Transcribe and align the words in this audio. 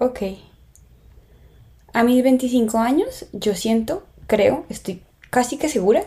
Ok. 0.00 0.22
A 1.92 2.02
mis 2.02 2.22
25 2.22 2.78
años, 2.78 3.26
yo 3.32 3.54
siento, 3.54 4.02
creo, 4.26 4.64
estoy 4.68 5.02
casi 5.30 5.56
que 5.56 5.68
segura 5.68 6.02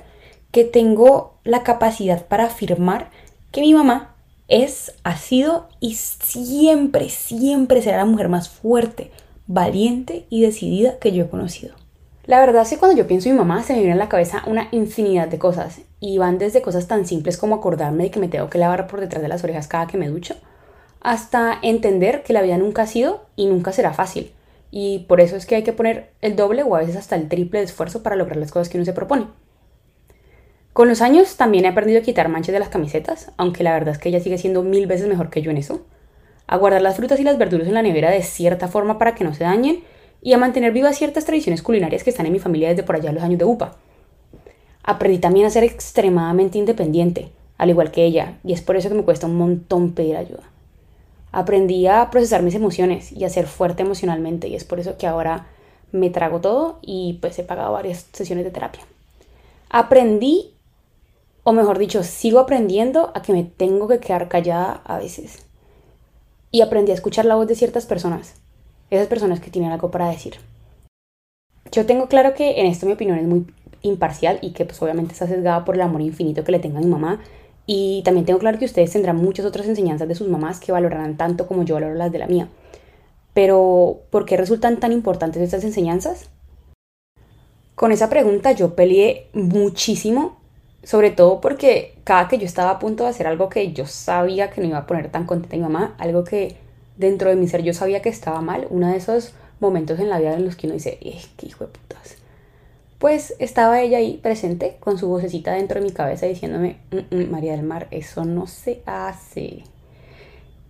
que 0.52 0.66
tengo 0.66 1.36
la 1.44 1.64
capacidad 1.64 2.26
para 2.26 2.46
afirmar 2.46 3.10
que 3.52 3.62
mi 3.62 3.74
mamá 3.74 4.16
es, 4.50 4.94
ha 5.04 5.18
sido 5.18 5.70
y 5.80 5.96
siempre, 5.96 7.10
siempre 7.10 7.82
será 7.82 7.98
la 7.98 8.06
mujer 8.06 8.30
más 8.30 8.50
fuerte, 8.50 9.12
valiente 9.48 10.26
y 10.30 10.42
decidida 10.42 11.00
que 11.00 11.12
yo 11.14 11.26
he 11.26 11.30
conocido. 11.30 11.76
La 12.26 12.40
verdad 12.42 12.64
es 12.64 12.70
que 12.70 12.78
cuando 12.78 12.98
yo 12.98 13.08
pienso 13.08 13.30
en 13.30 13.36
mi 13.36 13.40
mamá 13.40 13.64
se 13.64 13.74
me 13.74 13.80
viene 13.80 13.94
a 13.94 13.98
la 13.98 14.10
cabeza 14.10 14.44
una 14.48 14.68
infinidad 14.72 15.30
de 15.30 15.40
cosas 15.40 15.80
y 16.00 16.18
van 16.18 16.38
desde 16.38 16.62
cosas 16.62 16.88
tan 16.88 17.06
simples 17.06 17.38
como 17.38 17.56
acordarme 17.56 18.06
de 18.06 18.12
que 18.12 18.20
me 18.20 18.28
tengo 18.28 18.50
que 18.50 18.58
lavar 18.58 18.88
por 18.88 19.00
detrás 19.00 19.22
de 19.22 19.28
las 19.28 19.44
orejas 19.44 19.68
cada 19.68 19.88
que 19.88 19.98
me 19.98 20.10
ducho, 20.10 20.36
hasta 21.02 21.58
entender 21.62 22.24
que 22.24 22.34
la 22.34 22.42
vida 22.42 22.58
nunca 22.58 22.84
ha 22.84 22.88
sido 22.88 23.26
y 23.36 23.48
nunca 23.48 23.72
será 23.72 23.94
fácil. 23.94 24.32
Y 24.72 25.06
por 25.08 25.22
eso 25.22 25.36
es 25.36 25.46
que 25.46 25.56
hay 25.56 25.64
que 25.64 25.74
poner 25.74 26.12
el 26.22 26.36
doble 26.36 26.64
o 26.64 26.76
a 26.76 26.80
veces 26.80 26.98
hasta 26.98 27.16
el 27.16 27.30
triple 27.30 27.60
de 27.60 27.66
esfuerzo 27.66 28.04
para 28.04 28.16
lograr 28.16 28.38
las 28.38 28.52
cosas 28.52 28.70
que 28.70 28.78
uno 28.78 28.86
se 28.86 28.94
propone. 28.94 29.28
Con 30.74 30.90
los 30.90 31.02
años 31.02 31.38
también 31.38 31.66
he 31.66 31.70
aprendido 31.70 32.00
a 32.00 32.04
quitar 32.04 32.30
manchas 32.30 32.54
de 32.54 32.60
las 32.60 32.70
camisetas, 32.70 33.32
aunque 33.38 33.64
la 33.64 33.74
verdad 33.74 33.96
es 33.96 33.98
que 33.98 34.10
ella 34.10 34.20
sigue 34.20 34.38
siendo 34.38 34.62
mil 34.62 34.86
veces 34.86 35.08
mejor 35.08 35.30
que 35.30 35.42
yo 35.42 35.50
en 35.50 35.58
eso. 35.58 35.86
A 36.46 36.58
guardar 36.58 36.82
las 36.82 36.98
frutas 36.98 37.20
y 37.20 37.24
las 37.24 37.38
verduras 37.38 37.68
en 37.68 37.74
la 37.74 37.82
nevera 37.82 38.12
de 38.12 38.22
cierta 38.22 38.68
forma 38.68 39.00
para 39.00 39.16
que 39.16 39.24
no 39.24 39.34
se 39.34 39.44
dañen 39.44 39.84
y 40.22 40.34
a 40.34 40.38
mantener 40.38 40.74
vivas 40.74 40.98
ciertas 40.98 41.26
tradiciones 41.26 41.64
culinarias 41.64 42.04
que 42.04 42.10
están 42.10 42.26
en 42.26 42.34
mi 42.34 42.40
familia 42.40 42.70
desde 42.70 42.84
por 42.84 42.96
allá 42.96 43.12
los 43.12 43.24
años 43.24 43.40
de 43.40 43.46
UPA. 43.46 43.78
Aprendí 44.88 45.18
también 45.18 45.46
a 45.46 45.50
ser 45.50 45.66
extremadamente 45.66 46.58
independiente, 46.58 47.30
al 47.58 47.70
igual 47.70 47.92
que 47.92 48.06
ella, 48.06 48.38
y 48.46 48.54
es 48.54 48.62
por 48.62 48.78
eso 48.78 48.88
que 48.88 48.96
me 48.96 49.04
cuesta 49.04 49.28
un 49.28 49.36
montón 49.36 49.92
pedir 49.92 50.16
ayuda. 50.16 50.44
Aprendí 51.34 51.88
a 51.88 52.10
procesar 52.10 52.42
mis 52.42 52.56
emociones 52.56 53.12
y 53.12 53.26
a 53.26 53.30
ser 53.30 53.48
fuerte 53.48 53.84
emocionalmente, 53.84 54.48
y 54.48 54.56
es 54.56 54.64
por 54.64 54.80
eso 54.80 54.98
que 54.98 55.06
ahora 55.06 55.48
me 55.92 56.10
trago 56.10 56.40
todo 56.40 56.80
y 56.82 57.18
pues 57.20 57.38
he 57.38 57.44
pagado 57.44 57.74
varias 57.74 58.08
sesiones 58.14 58.46
de 58.46 58.52
terapia. 58.52 58.84
Aprendí, 59.70 60.54
o 61.44 61.52
mejor 61.52 61.80
dicho, 61.80 62.02
sigo 62.04 62.40
aprendiendo 62.40 63.12
a 63.14 63.22
que 63.22 63.34
me 63.34 63.44
tengo 63.44 63.90
que 63.90 64.00
quedar 64.00 64.30
callada 64.30 64.82
a 64.86 65.00
veces. 65.00 65.40
Y 66.50 66.62
aprendí 66.62 66.92
a 66.92 66.96
escuchar 66.96 67.26
la 67.26 67.36
voz 67.36 67.48
de 67.48 67.56
ciertas 67.56 67.86
personas, 67.86 68.36
esas 68.90 69.08
personas 69.08 69.42
que 69.42 69.52
tienen 69.52 69.74
algo 69.74 69.92
para 69.92 70.08
decir. 70.08 70.38
Yo 71.74 71.86
tengo 71.86 72.08
claro 72.08 72.34
que 72.34 72.62
en 72.62 72.68
esto 72.68 72.86
mi 72.86 72.94
opinión 72.94 73.20
es 73.20 73.28
muy 73.28 73.46
imparcial 73.82 74.40
y 74.42 74.52
que 74.52 74.66
pues 74.66 74.82
obviamente 74.82 75.14
está 75.14 75.28
sesgada 75.28 75.66
por 75.66 75.76
el 75.76 75.82
amor 75.82 76.02
infinito 76.02 76.44
que 76.44 76.52
le 76.52 76.60
tengo 76.60 76.78
a 76.78 76.82
mi 76.82 76.88
mamá 76.88 77.22
y 77.70 78.02
también 78.04 78.26
tengo 78.26 78.40
claro 78.40 78.58
que 78.58 78.66
ustedes 78.66 78.92
tendrán 78.92 79.18
muchas 79.18 79.46
otras 79.46 79.68
enseñanzas 79.68 80.08
de 80.08 80.16
sus 80.16 80.30
mamás 80.30 80.62
que 80.62 80.72
valorarán 80.72 81.18
tanto 81.18 81.48
como 81.48 81.64
yo 81.64 81.76
valoro 81.76 81.96
las 81.96 82.12
de 82.12 82.20
la 82.20 82.28
mía. 82.28 82.48
Pero, 83.34 84.00
¿por 84.10 84.26
qué 84.26 84.38
resultan 84.38 84.80
tan 84.80 84.94
importantes 84.94 85.42
estas 85.42 85.66
enseñanzas? 85.66 86.30
Con 87.76 87.92
esa 87.92 88.10
pregunta 88.10 88.54
yo 88.54 88.74
peleé 88.74 89.28
muchísimo, 89.34 90.38
sobre 90.82 91.12
todo 91.12 91.42
porque 91.42 91.96
cada 92.06 92.30
que 92.30 92.38
yo 92.38 92.46
estaba 92.46 92.72
a 92.72 92.80
punto 92.80 93.04
de 93.04 93.10
hacer 93.10 93.28
algo 93.28 93.50
que 93.50 93.74
yo 93.74 93.86
sabía 93.86 94.50
que 94.50 94.62
no 94.62 94.68
iba 94.68 94.78
a 94.80 94.88
poner 94.88 95.12
tan 95.12 95.26
contenta 95.26 95.56
a 95.56 95.60
mi 95.60 95.64
mamá, 95.64 95.94
algo 96.00 96.24
que 96.24 96.56
dentro 96.96 97.30
de 97.30 97.36
mi 97.36 97.48
ser 97.48 97.64
yo 97.64 97.74
sabía 97.74 98.02
que 98.02 98.10
estaba 98.10 98.42
mal, 98.42 98.66
uno 98.70 98.88
de 98.88 98.98
esos 98.98 99.34
momentos 99.60 100.00
en 100.00 100.10
la 100.10 100.20
vida 100.20 100.34
en 100.34 100.46
los 100.46 100.56
que 100.56 100.68
uno 100.68 100.76
dice, 100.76 100.98
eh, 101.02 101.22
qué 101.36 101.48
hijo 101.48 101.66
de 101.66 101.72
putas. 101.72 102.16
Pues 103.00 103.36
estaba 103.38 103.82
ella 103.82 104.00
ahí 104.00 104.18
presente 104.18 104.78
con 104.80 104.98
su 104.98 105.08
vocecita 105.08 105.54
dentro 105.54 105.80
de 105.80 105.86
mi 105.86 105.92
cabeza 105.92 106.26
diciéndome, 106.26 106.78
mm, 106.92 107.16
mm, 107.16 107.32
María 107.32 107.52
del 107.52 107.64
Mar, 107.64 107.88
eso 107.92 108.26
no 108.26 108.48
se 108.48 108.82
hace. 108.86 109.64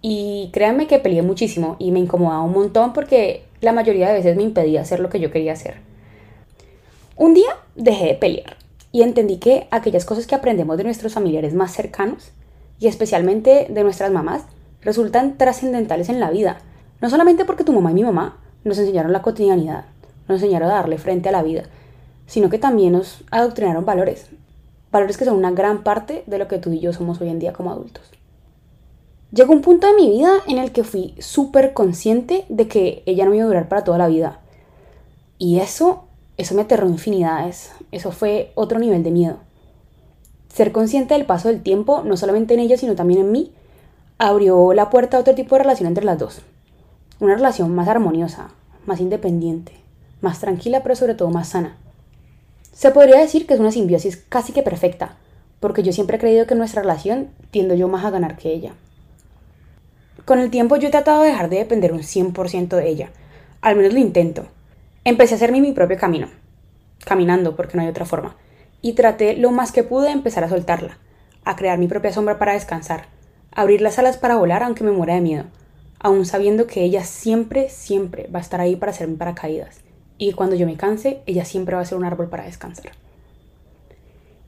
Y 0.02 0.50
créanme 0.52 0.88
que 0.88 1.00
peleé 1.00 1.22
muchísimo 1.22 1.78
y 1.80 1.92
me 1.92 2.00
incomodaba 2.00 2.42
un 2.42 2.52
montón 2.52 2.92
porque 2.92 3.44
la 3.62 3.72
mayoría 3.72 4.08
de 4.08 4.16
veces 4.16 4.36
me 4.36 4.44
impedía 4.44 4.82
hacer 4.82 5.00
lo 5.00 5.10
que 5.10 5.20
yo 5.20 5.32
quería 5.32 5.54
hacer. 5.54 5.78
Un 7.16 7.34
día 7.34 7.50
dejé 7.76 8.08
de 8.08 8.14
pelear 8.16 8.58
y 8.92 9.02
entendí 9.02 9.38
que 9.38 9.68
aquellas 9.72 10.06
cosas 10.06 10.28
que 10.28 10.36
aprendemos 10.36 10.78
de 10.78 10.84
nuestros 10.84 11.14
familiares 11.14 11.54
más 11.54 11.72
cercanos 11.74 12.32
y 12.80 12.88
especialmente 12.88 13.68
de 13.70 13.84
nuestras 13.84 14.12
mamás 14.12 14.44
resultan 14.82 15.38
trascendentales 15.38 16.10
en 16.10 16.20
la 16.20 16.30
vida. 16.30 16.60
No 17.02 17.10
solamente 17.10 17.46
porque 17.46 17.64
tu 17.64 17.74
mamá 17.74 17.92
y 17.92 17.96
mi 17.96 18.04
mamá 18.04 18.38
nos 18.64 18.78
enseñaron 18.78 19.14
la 19.14 19.22
cotidianidad, 19.22 19.86
nos 20.28 20.42
enseñaron 20.42 20.70
a 20.70 20.76
darle 20.76 20.98
frente 20.98 21.30
a 21.30 21.32
la 21.32 21.42
vida, 21.42 21.64
sino 22.28 22.50
que 22.50 22.60
también 22.60 22.94
nos 22.94 23.24
adoctrinaron 23.32 23.86
valores. 23.86 24.28
Valores 24.92 25.18
que 25.18 25.26
son 25.26 25.38
una 25.38 25.52
gran 25.52 25.84
parte 25.84 26.24
de 26.28 26.38
lo 26.38 26.48
que 26.48 26.60
tú 26.60 26.72
y 26.72 26.80
yo 26.80 26.94
somos 26.94 27.20
hoy 27.20 27.30
en 27.30 27.40
día 27.40 27.54
como 27.54 27.72
adultos. 27.72 28.12
Llegó 29.32 29.52
un 29.52 29.62
punto 29.62 29.88
de 29.88 29.94
mi 29.94 30.10
vida 30.10 30.32
en 30.48 30.58
el 30.58 30.72
que 30.72 30.84
fui 30.84 31.16
súper 31.20 31.74
consciente 31.74 32.46
de 32.48 32.68
que 32.68 33.04
ella 33.06 33.26
no 33.26 33.34
iba 33.34 33.44
a 33.44 33.48
durar 33.48 33.68
para 33.68 33.84
toda 33.84 33.98
la 33.98 34.08
vida. 34.08 34.40
Y 35.38 35.60
eso, 35.60 36.06
eso 36.38 36.56
me 36.56 36.62
aterró 36.62 36.88
infinidades. 36.88 37.72
Eso 37.92 38.12
fue 38.12 38.52
otro 38.56 38.80
nivel 38.80 39.04
de 39.04 39.12
miedo. 39.12 39.38
Ser 40.54 40.72
consciente 40.72 41.14
del 41.14 41.26
paso 41.26 41.50
del 41.50 41.62
tiempo, 41.62 42.04
no 42.04 42.16
solamente 42.16 42.54
en 42.54 42.62
ella, 42.62 42.78
sino 42.78 42.96
también 42.96 43.20
en 43.20 43.32
mí, 43.32 43.52
abrió 44.18 44.74
la 44.74 44.90
puerta 44.90 45.18
a 45.18 45.20
otro 45.20 45.36
tipo 45.36 45.56
de 45.56 45.64
relación 45.64 45.88
entre 45.88 46.06
las 46.06 46.18
dos. 46.18 46.42
Una 47.20 47.36
relación 47.36 47.76
más 47.76 47.88
armoniosa, 47.88 48.50
más 48.86 49.02
independiente, 49.02 49.74
más 50.22 50.40
tranquila, 50.40 50.84
pero 50.84 50.96
sobre 50.96 51.16
todo 51.16 51.30
más 51.30 51.50
sana. 51.50 51.76
Se 52.78 52.92
podría 52.92 53.20
decir 53.20 53.48
que 53.48 53.56
es 53.56 53.60
una 53.60 53.72
simbiosis 53.72 54.18
casi 54.30 54.54
que 54.54 54.62
perfecta, 54.62 55.18
porque 55.60 55.82
yo 55.82 55.92
siempre 55.92 56.18
he 56.18 56.20
creído 56.20 56.46
que 56.46 56.54
en 56.54 56.60
nuestra 56.60 56.84
relación 56.84 57.30
tiendo 57.50 57.74
yo 57.74 57.88
más 57.88 58.06
a 58.06 58.12
ganar 58.12 58.38
que 58.38 58.54
ella. 58.54 58.74
Con 60.26 60.38
el 60.38 60.52
tiempo 60.52 60.76
yo 60.76 60.90
he 60.90 60.92
tratado 60.92 61.24
de 61.24 61.30
dejar 61.30 61.50
de 61.50 61.58
depender 61.58 61.92
un 61.92 62.02
100% 62.04 62.76
de 62.76 62.88
ella, 62.88 63.10
al 63.62 63.78
menos 63.78 63.94
lo 63.94 64.00
intento. 64.00 64.46
Empecé 65.06 65.34
a 65.34 65.38
hacerme 65.38 65.60
mi 65.60 65.72
propio 65.72 65.98
camino, 65.98 66.28
caminando 67.04 67.56
porque 67.56 67.78
no 67.78 67.82
hay 67.82 67.90
otra 67.90 68.06
forma, 68.06 68.36
y 68.84 68.94
traté 68.94 69.36
lo 69.36 69.50
más 69.50 69.72
que 69.72 69.82
pude 69.82 70.10
de 70.10 70.14
empezar 70.14 70.44
a 70.44 70.50
soltarla, 70.50 71.00
a 71.46 71.56
crear 71.56 71.80
mi 71.80 71.88
propia 71.88 72.14
sombra 72.14 72.38
para 72.38 72.54
descansar, 72.54 73.08
abrir 73.52 73.82
las 73.82 73.98
alas 73.98 74.18
para 74.18 74.36
volar 74.36 74.62
aunque 74.62 74.84
me 74.84 74.92
muera 74.92 75.16
de 75.16 75.22
miedo, 75.22 75.46
aun 75.98 76.28
sabiendo 76.28 76.68
que 76.68 76.84
ella 76.84 77.04
siempre, 77.04 77.70
siempre 77.70 78.28
va 78.28 78.38
a 78.38 78.44
estar 78.44 78.62
ahí 78.62 78.76
para 78.76 78.92
hacerme 78.92 79.18
paracaídas, 79.18 79.80
y 80.18 80.34
cuando 80.34 80.56
yo 80.56 80.66
me 80.66 80.76
canse, 80.76 81.20
ella 81.26 81.46
siempre 81.46 81.76
va 81.76 81.82
a 81.82 81.86
ser 81.86 81.98
un 81.98 82.06
árbol 82.06 82.30
para 82.30 82.46
descansar. 82.46 82.92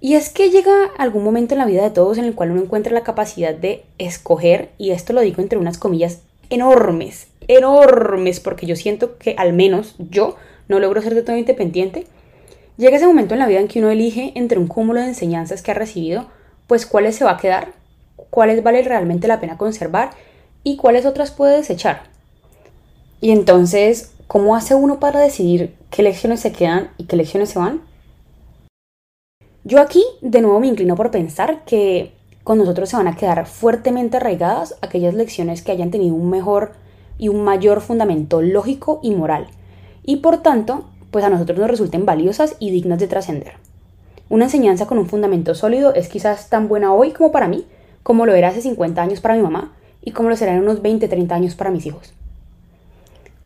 Y 0.02 0.16
es 0.16 0.30
que 0.30 0.50
llega 0.50 0.72
algún 0.98 1.24
momento 1.24 1.54
en 1.54 1.60
la 1.60 1.66
vida 1.66 1.84
de 1.84 1.90
todos 1.90 2.18
en 2.18 2.26
el 2.26 2.36
cual 2.36 2.52
uno 2.52 2.62
encuentra 2.62 2.94
la 2.94 3.04
capacidad 3.04 3.54
de 3.54 3.84
escoger, 3.98 4.70
y 4.78 4.92
esto 4.92 5.14
lo 5.14 5.22
digo 5.22 5.42
entre 5.42 5.60
unas 5.60 5.78
comillas 5.78 6.22
enormes, 6.50 7.28
enormes, 7.48 8.40
porque 8.40 8.66
yo 8.66 8.76
siento 8.76 9.18
que 9.18 9.36
al 9.38 9.54
menos 9.54 9.96
yo 9.98 10.36
no 10.68 10.80
logro 10.80 11.02
ser 11.02 11.16
de 11.16 11.24
todo 11.24 11.38
independiente. 11.38 12.08
Llega 12.78 12.98
ese 12.98 13.08
momento 13.08 13.34
en 13.34 13.40
la 13.40 13.48
vida 13.48 13.60
en 13.60 13.68
que 13.68 13.80
uno 13.80 13.90
elige 13.90 14.32
entre 14.36 14.58
un 14.58 14.68
cúmulo 14.68 15.02
de 15.02 15.08
enseñanzas 15.08 15.62
que 15.62 15.72
ha 15.72 15.76
recibido, 15.76 16.28
pues 16.68 16.86
cuáles 16.86 17.16
se 17.16 17.26
va 17.26 17.32
a 17.32 17.38
quedar 17.38 17.80
cuáles 18.30 18.64
vale 18.64 18.82
realmente 18.84 19.28
la 19.28 19.40
pena 19.40 19.58
conservar 19.58 20.12
y 20.64 20.78
cuáles 20.78 21.06
otras 21.06 21.32
puede 21.32 21.58
desechar. 21.58 22.04
Y 23.22 23.32
entonces, 23.32 24.12
¿cómo 24.30 24.56
hace 24.56 24.76
uno 24.76 25.00
para 25.00 25.20
decidir 25.20 25.76
qué 25.90 26.04
lecciones 26.04 26.40
se 26.42 26.52
quedan 26.52 26.92
y 26.98 27.06
qué 27.06 27.16
lecciones 27.16 27.50
se 27.50 27.58
van? 27.58 27.82
Yo 29.64 29.82
aquí 29.82 30.04
de 30.22 30.42
nuevo 30.42 30.60
me 30.60 30.68
inclino 30.68 30.96
por 30.96 31.10
pensar 31.10 31.66
que 31.66 32.14
con 32.44 32.60
nosotros 32.60 32.90
se 32.90 32.96
van 32.96 33.08
a 33.08 33.16
quedar 33.16 33.48
fuertemente 33.48 34.18
arraigadas 34.18 34.78
aquellas 34.84 35.16
lecciones 35.16 35.64
que 35.64 35.72
hayan 35.72 35.90
tenido 35.90 36.14
un 36.14 36.30
mejor 36.30 36.74
y 37.18 37.28
un 37.30 37.44
mayor 37.44 37.82
fundamento 37.82 38.44
lógico 38.44 39.00
y 39.02 39.16
moral, 39.16 39.48
y 40.04 40.18
por 40.18 40.44
tanto, 40.44 40.86
pues 41.10 41.26
a 41.26 41.30
nosotros 41.30 41.58
nos 41.58 41.72
resulten 41.72 42.06
valiosas 42.06 42.56
y 42.60 42.70
dignas 42.70 43.00
de 43.00 43.08
trascender. 43.08 43.54
Una 44.30 44.46
enseñanza 44.46 44.86
con 44.86 45.00
un 45.00 45.10
fundamento 45.10 45.56
sólido 45.56 45.96
es 45.96 46.08
quizás 46.08 46.50
tan 46.50 46.68
buena 46.68 46.94
hoy 46.94 47.14
como 47.14 47.32
para 47.32 47.48
mí, 47.48 47.66
como 48.04 48.28
lo 48.28 48.36
era 48.36 48.50
hace 48.50 48.62
50 48.62 49.02
años 49.02 49.22
para 49.22 49.36
mi 49.36 49.42
mamá 49.42 49.74
y 50.04 50.12
como 50.12 50.30
lo 50.30 50.36
será 50.36 50.54
en 50.54 50.62
unos 50.62 50.84
20, 50.84 51.08
30 51.08 51.34
años 51.34 51.56
para 51.56 51.72
mis 51.72 51.88
hijos. 51.88 52.14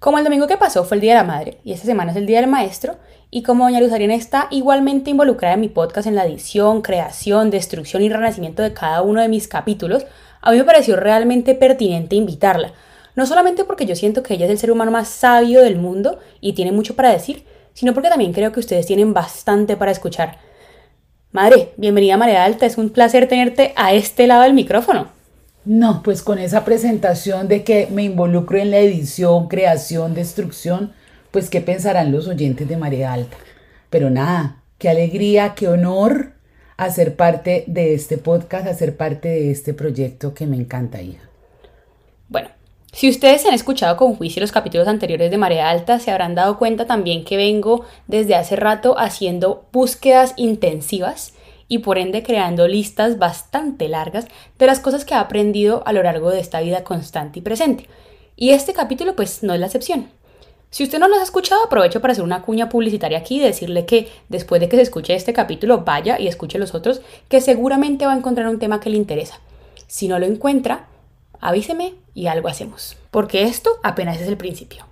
Como 0.04 0.18
el 0.18 0.26
domingo 0.26 0.48
que 0.48 0.58
pasó 0.58 0.84
fue 0.84 0.96
el 0.96 1.02
Día 1.02 1.14
de 1.14 1.20
la 1.20 1.24
Madre 1.24 1.60
y 1.64 1.72
esta 1.72 1.86
semana 1.86 2.12
es 2.12 2.18
el 2.18 2.26
Día 2.26 2.42
del 2.42 2.50
Maestro, 2.50 2.98
y 3.32 3.42
como 3.42 3.64
doña 3.64 3.80
Luzarina 3.80 4.14
está 4.14 4.50
igualmente 4.52 5.10
involucrada 5.10 5.54
en 5.54 5.62
mi 5.62 5.70
podcast 5.70 6.08
en 6.08 6.16
la 6.16 6.26
edición, 6.26 6.82
creación, 6.82 7.50
destrucción 7.50 8.04
y 8.04 8.10
renacimiento 8.10 8.64
de 8.64 8.74
cada 8.74 9.02
uno 9.02 9.22
de 9.22 9.30
mis 9.30 9.48
capítulos, 9.48 10.06
a 10.42 10.52
mí 10.52 10.58
me 10.58 10.66
pareció 10.66 10.98
realmente 10.98 11.56
pertinente 11.56 12.18
invitarla. 12.18 12.74
No 13.16 13.26
solamente 13.26 13.64
porque 13.64 13.86
yo 13.86 13.96
siento 13.96 14.24
que 14.24 14.34
ella 14.34 14.44
es 14.44 14.52
el 14.52 14.58
ser 14.58 14.72
humano 14.72 14.92
más 14.92 15.08
sabio 15.08 15.62
del 15.62 15.78
mundo 15.78 16.20
y 16.42 16.52
tiene 16.52 16.74
mucho 16.74 16.98
para 16.98 17.14
decir, 17.14 17.46
sino 17.72 17.94
porque 17.94 18.10
también 18.10 18.34
creo 18.34 18.52
que 18.52 18.60
ustedes 18.60 18.86
tienen 18.86 19.14
bastante 19.14 19.78
para 19.78 19.92
escuchar. 19.92 20.38
Madre, 21.32 21.72
bienvenida 21.78 22.18
María 22.18 22.44
Alta, 22.44 22.66
es 22.66 22.78
un 22.78 22.90
placer 22.90 23.30
tenerte 23.30 23.72
a 23.78 23.94
este 23.94 24.28
lado 24.28 24.42
del 24.42 24.54
micrófono. 24.54 25.23
No, 25.66 26.04
pues 26.04 26.22
con 26.22 26.40
esa 26.40 26.66
presentación 26.66 27.48
de 27.48 27.64
que 27.64 27.88
me 27.90 28.04
involucro 28.04 28.60
en 28.60 28.72
la 28.72 28.80
edición, 28.80 29.48
creación, 29.48 30.14
destrucción, 30.14 30.92
pues 31.32 31.50
qué 31.50 31.62
pensarán 31.62 32.12
los 32.12 32.28
oyentes 32.28 32.68
de 32.68 32.78
María 32.78 33.14
Alta. 33.14 33.38
Pero 33.90 34.10
nada, 34.10 34.62
qué 34.78 34.90
alegría, 34.90 35.54
qué 35.56 35.70
honor 35.70 36.34
a 36.76 36.90
ser 36.90 37.16
parte 37.16 37.64
de 37.68 37.94
este 37.94 38.18
podcast, 38.18 38.68
a 38.68 38.74
ser 38.74 38.98
parte 38.98 39.30
de 39.30 39.52
este 39.52 39.74
proyecto 39.74 40.34
que 40.34 40.48
me 40.48 40.58
encanta, 40.58 41.02
hija. 41.02 41.24
Bueno, 42.28 42.50
si 42.92 43.10
ustedes 43.10 43.46
han 43.46 43.54
escuchado 43.54 43.96
con 43.96 44.16
juicio 44.16 44.42
los 44.42 44.52
capítulos 44.52 44.88
anteriores 44.88 45.32
de 45.32 45.38
Marea 45.38 45.70
Alta, 45.70 46.00
se 46.00 46.12
habrán 46.12 46.36
dado 46.36 46.60
cuenta 46.60 46.86
también 46.86 47.24
que 47.24 47.38
vengo 47.38 47.86
desde 48.08 48.36
hace 48.36 48.56
rato 48.58 49.00
haciendo 49.00 49.66
búsquedas 49.72 50.34
intensivas 50.36 51.34
y 51.74 51.80
por 51.80 51.98
ende 51.98 52.22
creando 52.22 52.68
listas 52.68 53.18
bastante 53.18 53.88
largas 53.88 54.28
de 54.60 54.68
las 54.68 54.80
cosas 54.80 55.06
que 55.06 55.16
he 55.16 55.18
aprendido 55.18 55.82
a 55.88 55.92
lo 55.92 56.04
largo 56.04 56.30
de 56.30 56.40
esta 56.40 56.62
vida 56.62 56.84
constante 56.84 57.40
y 57.40 57.42
presente. 57.42 57.88
Y 58.36 58.52
este 58.52 58.74
capítulo 58.74 59.16
pues 59.16 59.42
no 59.42 59.56
es 59.56 59.60
la 59.60 59.66
excepción. 59.66 60.12
Si 60.70 60.84
usted 60.84 61.00
no 61.00 61.08
los 61.08 61.18
ha 61.18 61.24
escuchado, 61.24 61.64
aprovecho 61.64 62.00
para 62.00 62.12
hacer 62.12 62.24
una 62.24 62.44
cuña 62.44 62.70
publicitaria 62.70 63.18
aquí 63.18 63.38
y 63.38 63.44
decirle 63.44 63.88
que 63.88 64.08
después 64.30 64.62
de 64.62 64.70
que 64.70 64.76
se 64.76 64.84
escuche 64.84 65.16
este 65.16 65.34
capítulo, 65.34 65.80
vaya 65.80 66.20
y 66.20 66.28
escuche 66.28 66.60
los 66.60 66.76
otros, 66.76 67.02
que 67.28 67.42
seguramente 67.42 68.06
va 68.06 68.14
a 68.14 68.18
encontrar 68.18 68.50
un 68.50 68.60
tema 68.60 68.80
que 68.80 68.92
le 68.92 68.98
interesa. 68.98 69.40
Si 69.88 70.08
no 70.08 70.20
lo 70.20 70.28
encuentra, 70.28 70.86
avíseme 71.40 71.96
y 72.14 72.28
algo 72.28 72.50
hacemos, 72.50 72.98
porque 73.10 73.46
esto 73.46 73.72
apenas 73.82 74.22
es 74.22 74.28
el 74.28 74.38
principio. 74.38 74.86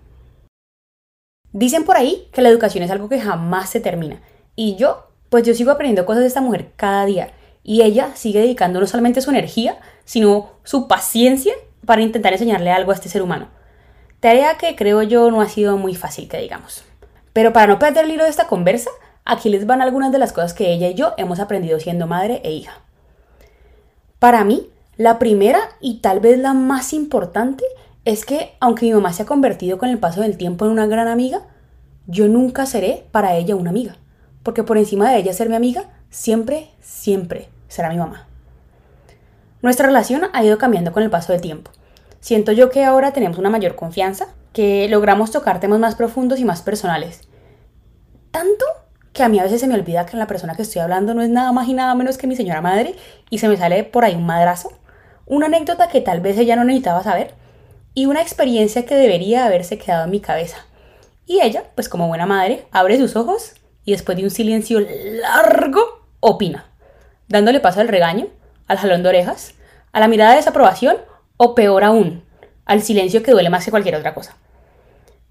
Dicen 1.52 1.86
por 1.86 1.96
ahí 1.96 2.28
que 2.34 2.42
la 2.42 2.50
educación 2.50 2.84
es 2.84 2.90
algo 2.90 3.08
que 3.08 3.22
jamás 3.22 3.70
se 3.70 3.82
termina, 3.82 4.20
y 4.56 4.78
yo, 4.78 5.11
pues 5.32 5.46
yo 5.46 5.54
sigo 5.54 5.72
aprendiendo 5.72 6.06
cosas 6.06 6.24
de 6.24 6.28
esta 6.28 6.42
mujer 6.42 6.74
cada 6.76 7.06
día, 7.06 7.32
y 7.64 7.84
ella 7.84 8.12
sigue 8.16 8.42
dedicando 8.42 8.82
no 8.82 8.86
solamente 8.86 9.22
su 9.22 9.30
energía, 9.30 9.78
sino 10.04 10.50
su 10.66 10.90
paciencia 10.90 11.54
para 11.86 12.02
intentar 12.02 12.34
enseñarle 12.34 12.70
algo 12.70 12.92
a 12.92 12.96
este 12.96 13.08
ser 13.08 13.22
humano. 13.22 13.48
Tarea 14.20 14.58
que 14.58 14.76
creo 14.76 15.04
yo 15.04 15.32
no 15.32 15.40
ha 15.40 15.48
sido 15.48 15.78
muy 15.78 15.96
fácil 15.96 16.28
que 16.28 16.38
digamos. 16.38 16.84
Pero 17.32 17.54
para 17.54 17.68
no 17.68 17.80
perder 17.80 18.04
el 18.04 18.12
hilo 18.12 18.26
de 18.26 18.30
esta 18.30 18.48
conversa, 18.48 18.90
aquí 19.24 19.48
les 19.48 19.66
van 19.66 19.82
algunas 19.82 20.12
de 20.12 20.20
las 20.20 20.34
cosas 20.34 20.54
que 20.54 20.74
ella 20.74 20.90
y 20.90 20.96
yo 20.96 21.14
hemos 21.16 21.40
aprendido 21.40 21.80
siendo 21.80 22.08
madre 22.08 22.42
e 22.44 22.52
hija. 22.52 22.82
Para 24.20 24.44
mí, 24.44 24.68
la 24.98 25.18
primera 25.18 25.62
y 25.80 26.00
tal 26.00 26.20
vez 26.20 26.40
la 26.40 26.54
más 26.54 26.92
importante 26.92 27.64
es 28.04 28.26
que 28.26 28.52
aunque 28.60 28.88
mi 28.88 28.94
mamá 28.94 29.14
se 29.14 29.24
ha 29.24 29.26
convertido 29.26 29.78
con 29.78 29.88
el 29.88 29.98
paso 29.98 30.20
del 30.20 30.36
tiempo 30.36 30.66
en 30.66 30.72
una 30.72 30.88
gran 30.88 31.08
amiga, 31.08 31.44
yo 32.06 32.28
nunca 32.28 32.66
seré 32.66 33.06
para 33.12 33.38
ella 33.38 33.56
una 33.56 33.70
amiga, 33.70 33.96
porque 34.44 34.64
por 34.64 34.78
encima 34.78 35.12
de 35.12 35.18
ella 35.18 35.34
ser 35.34 35.50
mi 35.50 35.56
amiga, 35.56 35.90
siempre, 36.10 36.70
siempre 36.82 37.50
será 37.68 37.90
mi 37.90 37.98
mamá. 37.98 38.28
Nuestra 39.62 39.88
relación 39.88 40.24
ha 40.34 40.44
ido 40.44 40.58
cambiando 40.58 40.92
con 40.92 41.04
el 41.04 41.10
paso 41.10 41.32
del 41.34 41.42
tiempo. 41.42 41.72
Siento 42.20 42.52
yo 42.52 42.70
que 42.70 42.84
ahora 42.84 43.14
tenemos 43.14 43.38
una 43.38 43.50
mayor 43.50 43.76
confianza, 43.76 44.28
que 44.54 44.88
logramos 44.90 45.32
tocar 45.32 45.60
temas 45.60 45.80
más 45.80 45.96
profundos 45.96 46.40
y 46.40 46.46
más 46.46 46.62
personales. 46.62 47.22
Tanto 48.32 48.66
que 49.14 49.24
a 49.24 49.30
mí 49.30 49.40
a 49.40 49.44
veces 49.44 49.62
se 49.62 49.68
me 49.68 49.76
olvida 49.76 50.06
que 50.06 50.18
la 50.18 50.28
persona 50.28 50.56
que 50.56 50.62
estoy 50.62 50.82
hablando 50.82 51.14
no 51.14 51.22
es 51.22 51.30
nada 51.30 51.52
más 51.52 51.68
y 51.68 51.74
nada 51.74 51.96
menos 51.96 52.18
que 52.18 52.28
mi 52.28 52.36
señora 52.36 52.62
madre 52.62 52.96
y 53.30 53.40
se 53.40 53.48
me 53.48 53.58
sale 53.58 53.84
por 53.84 54.06
ahí 54.06 54.16
un 54.16 54.26
madrazo 54.26 54.72
una 55.32 55.46
anécdota 55.46 55.88
que 55.88 56.02
tal 56.02 56.20
vez 56.20 56.38
ella 56.38 56.58
no 56.58 56.66
necesitaba 56.66 57.04
saber 57.04 57.36
y 57.94 58.06
una 58.06 58.22
experiencia 58.22 58.86
que 58.86 58.96
debería 58.96 59.46
haberse 59.46 59.78
quedado 59.78 60.04
en 60.04 60.12
mi 60.12 60.20
cabeza. 60.20 60.58
Y 61.26 61.40
ella, 61.42 61.64
pues 61.74 61.88
como 61.88 62.10
buena 62.10 62.26
madre, 62.26 62.66
abre 62.72 62.98
sus 62.98 63.16
ojos 63.16 63.54
y 63.86 63.92
después 63.92 64.18
de 64.18 64.24
un 64.24 64.30
silencio 64.30 64.80
largo, 64.80 66.06
opina, 66.20 66.66
dándole 67.28 67.60
paso 67.60 67.82
al 67.82 67.88
regaño, 67.88 68.28
al 68.68 68.78
jalón 68.78 69.04
de 69.04 69.10
orejas, 69.10 69.56
a 69.92 70.00
la 70.00 70.08
mirada 70.08 70.32
de 70.32 70.38
desaprobación 70.38 70.98
o 71.38 71.56
peor 71.56 71.84
aún, 71.84 72.24
al 72.66 72.82
silencio 72.82 73.24
que 73.24 73.32
duele 73.32 73.50
más 73.50 73.66
que 73.66 73.72
cualquier 73.72 73.96
otra 73.96 74.14
cosa. 74.14 74.36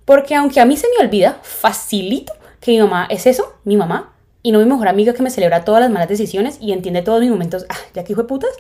Porque 0.05 0.35
aunque 0.35 0.61
a 0.61 0.65
mí 0.65 0.77
se 0.77 0.89
me 0.89 1.05
olvida, 1.05 1.39
facilito 1.43 2.33
que 2.61 2.73
mi 2.73 2.81
mamá 2.81 3.07
es 3.11 3.27
eso, 3.27 3.55
mi 3.65 3.77
mamá, 3.77 4.13
y 4.43 4.53
no 4.53 4.59
mi 4.59 4.65
mejor 4.65 4.89
amiga 4.89 5.13
que 5.13 5.23
me 5.23 5.31
celebra 5.31 5.65
todas 5.65 5.81
las 5.81 5.91
malas 5.91 6.09
decisiones 6.09 6.59
y 6.61 6.73
entiende 6.73 7.03
todos 7.03 7.21
mis 7.21 7.31
momentos, 7.31 7.67
ah, 7.69 7.77
ya 7.95 8.05
que 8.05 8.13
hijo 8.13 8.23
de 8.23 8.29
putas, 8.29 8.51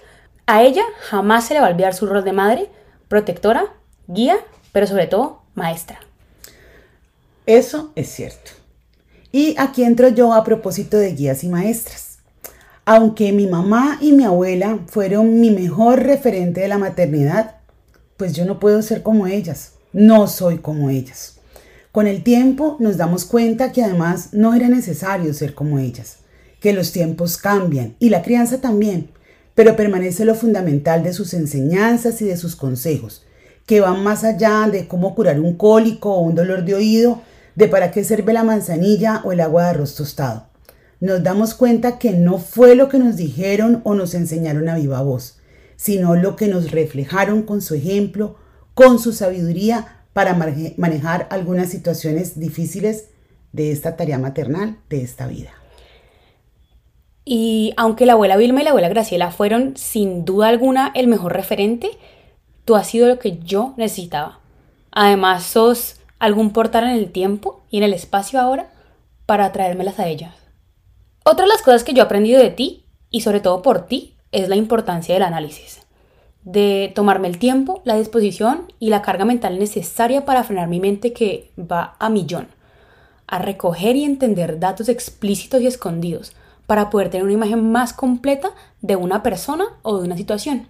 a 0.46 0.62
ella 0.62 0.82
jamás 1.00 1.46
se 1.46 1.54
le 1.54 1.60
va 1.60 1.66
a 1.66 1.70
olvidar 1.70 1.94
su 1.94 2.06
rol 2.06 2.24
de 2.24 2.32
madre, 2.32 2.70
protectora, 3.08 3.66
guía, 4.06 4.38
pero 4.72 4.86
sobre 4.86 5.06
todo 5.06 5.42
maestra. 5.54 6.00
Eso 7.46 7.92
es 7.96 8.08
cierto. 8.08 8.59
Y 9.32 9.54
aquí 9.58 9.84
entro 9.84 10.08
yo 10.08 10.32
a 10.32 10.44
propósito 10.44 10.96
de 10.96 11.12
guías 11.14 11.44
y 11.44 11.48
maestras. 11.48 12.18
Aunque 12.84 13.32
mi 13.32 13.46
mamá 13.46 13.98
y 14.00 14.12
mi 14.12 14.24
abuela 14.24 14.80
fueron 14.86 15.40
mi 15.40 15.50
mejor 15.50 16.02
referente 16.02 16.60
de 16.60 16.68
la 16.68 16.78
maternidad, 16.78 17.56
pues 18.16 18.32
yo 18.32 18.44
no 18.44 18.58
puedo 18.58 18.82
ser 18.82 19.02
como 19.02 19.26
ellas. 19.26 19.72
No 19.92 20.26
soy 20.26 20.58
como 20.58 20.90
ellas. 20.90 21.36
Con 21.92 22.06
el 22.06 22.22
tiempo 22.22 22.76
nos 22.80 22.96
damos 22.96 23.24
cuenta 23.24 23.72
que 23.72 23.82
además 23.82 24.30
no 24.32 24.54
era 24.54 24.68
necesario 24.68 25.34
ser 25.34 25.54
como 25.54 25.78
ellas, 25.78 26.18
que 26.60 26.72
los 26.72 26.92
tiempos 26.92 27.36
cambian 27.36 27.96
y 27.98 28.10
la 28.10 28.22
crianza 28.22 28.60
también 28.60 29.10
pero 29.60 29.76
permanece 29.76 30.24
lo 30.24 30.34
fundamental 30.34 31.02
de 31.02 31.12
sus 31.12 31.34
enseñanzas 31.34 32.22
y 32.22 32.24
de 32.24 32.38
sus 32.38 32.56
consejos, 32.56 33.26
que 33.66 33.80
van 33.80 34.02
más 34.02 34.24
allá 34.24 34.68
de 34.72 34.88
cómo 34.88 35.14
curar 35.14 35.38
un 35.38 35.54
cólico 35.54 36.14
o 36.14 36.20
un 36.20 36.34
dolor 36.34 36.64
de 36.64 36.74
oído, 36.74 37.20
de 37.54 37.68
para 37.68 37.90
qué 37.90 38.04
sirve 38.04 38.32
la 38.32 38.44
manzanilla 38.44 39.22
o 39.24 39.32
el 39.32 39.40
agua 39.40 39.64
de 39.64 39.70
arroz 39.70 39.94
tostado. 39.94 40.46
Nos 41.00 41.22
damos 41.22 41.54
cuenta 41.54 41.98
que 41.98 42.12
no 42.12 42.38
fue 42.38 42.74
lo 42.74 42.88
que 42.88 42.98
nos 42.98 43.16
dijeron 43.16 43.80
o 43.84 43.94
nos 43.94 44.14
enseñaron 44.14 44.68
a 44.68 44.76
viva 44.76 45.02
voz, 45.02 45.38
sino 45.76 46.14
lo 46.14 46.36
que 46.36 46.48
nos 46.48 46.70
reflejaron 46.70 47.42
con 47.42 47.62
su 47.62 47.74
ejemplo, 47.74 48.36
con 48.74 48.98
su 48.98 49.12
sabiduría 49.12 50.04
para 50.12 50.34
manejar 50.76 51.26
algunas 51.30 51.70
situaciones 51.70 52.38
difíciles 52.38 53.06
de 53.52 53.72
esta 53.72 53.96
tarea 53.96 54.18
maternal, 54.18 54.78
de 54.88 55.02
esta 55.02 55.26
vida. 55.26 55.50
Y 57.24 57.72
aunque 57.76 58.06
la 58.06 58.14
abuela 58.14 58.36
Vilma 58.36 58.60
y 58.60 58.64
la 58.64 58.70
abuela 58.70 58.88
Graciela 58.88 59.30
fueron 59.30 59.76
sin 59.76 60.24
duda 60.24 60.48
alguna 60.48 60.90
el 60.94 61.06
mejor 61.06 61.32
referente, 61.32 61.90
tú 62.64 62.76
has 62.76 62.88
sido 62.88 63.08
lo 63.08 63.18
que 63.18 63.38
yo 63.38 63.74
necesitaba. 63.76 64.40
Además, 64.90 65.44
sos 65.44 65.99
algún 66.20 66.52
portal 66.52 66.84
en 66.84 66.90
el 66.90 67.10
tiempo 67.10 67.64
y 67.70 67.78
en 67.78 67.82
el 67.82 67.94
espacio 67.94 68.40
ahora 68.40 68.70
para 69.26 69.50
traérmelas 69.50 69.98
a 69.98 70.06
ellas. 70.06 70.34
Otra 71.24 71.44
de 71.44 71.48
las 71.48 71.62
cosas 71.62 71.82
que 71.82 71.92
yo 71.92 72.02
he 72.02 72.06
aprendido 72.06 72.40
de 72.40 72.50
ti, 72.50 72.84
y 73.10 73.22
sobre 73.22 73.40
todo 73.40 73.62
por 73.62 73.86
ti, 73.86 74.16
es 74.30 74.48
la 74.48 74.56
importancia 74.56 75.14
del 75.14 75.24
análisis. 75.24 75.82
De 76.42 76.92
tomarme 76.94 77.28
el 77.28 77.38
tiempo, 77.38 77.82
la 77.84 77.96
disposición 77.96 78.72
y 78.78 78.90
la 78.90 79.02
carga 79.02 79.24
mental 79.24 79.58
necesaria 79.58 80.24
para 80.24 80.44
frenar 80.44 80.68
mi 80.68 80.80
mente 80.80 81.12
que 81.12 81.50
va 81.58 81.96
a 81.98 82.08
millón. 82.08 82.48
A 83.26 83.38
recoger 83.38 83.96
y 83.96 84.04
entender 84.04 84.58
datos 84.58 84.88
explícitos 84.88 85.60
y 85.60 85.66
escondidos 85.66 86.32
para 86.66 86.88
poder 86.88 87.10
tener 87.10 87.24
una 87.24 87.34
imagen 87.34 87.70
más 87.70 87.92
completa 87.92 88.52
de 88.80 88.96
una 88.96 89.22
persona 89.22 89.64
o 89.82 89.98
de 89.98 90.04
una 90.04 90.16
situación. 90.16 90.68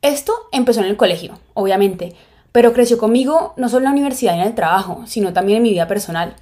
Esto 0.00 0.32
empezó 0.52 0.80
en 0.80 0.86
el 0.86 0.96
colegio, 0.96 1.38
obviamente, 1.54 2.14
pero 2.52 2.72
creció 2.72 2.98
conmigo 2.98 3.54
no 3.56 3.68
solo 3.68 3.80
en 3.80 3.84
la 3.84 3.90
universidad 3.92 4.34
y 4.36 4.40
en 4.40 4.46
el 4.46 4.54
trabajo, 4.54 5.02
sino 5.06 5.32
también 5.32 5.58
en 5.58 5.62
mi 5.64 5.70
vida 5.70 5.88
personal. 5.88 6.36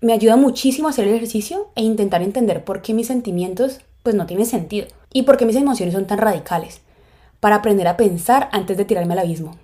Me 0.00 0.12
ayuda 0.12 0.36
muchísimo 0.36 0.88
a 0.88 0.90
hacer 0.90 1.06
el 1.06 1.14
ejercicio 1.14 1.68
e 1.74 1.82
intentar 1.82 2.22
entender 2.22 2.64
por 2.64 2.82
qué 2.82 2.94
mis 2.94 3.06
sentimientos 3.06 3.80
pues 4.02 4.14
no 4.14 4.26
tienen 4.26 4.46
sentido 4.46 4.86
y 5.12 5.22
por 5.22 5.36
qué 5.36 5.46
mis 5.46 5.56
emociones 5.56 5.94
son 5.94 6.06
tan 6.06 6.18
radicales, 6.18 6.80
para 7.40 7.56
aprender 7.56 7.86
a 7.88 7.96
pensar 7.96 8.48
antes 8.52 8.76
de 8.76 8.84
tirarme 8.84 9.12
al 9.12 9.20
abismo. 9.20 9.56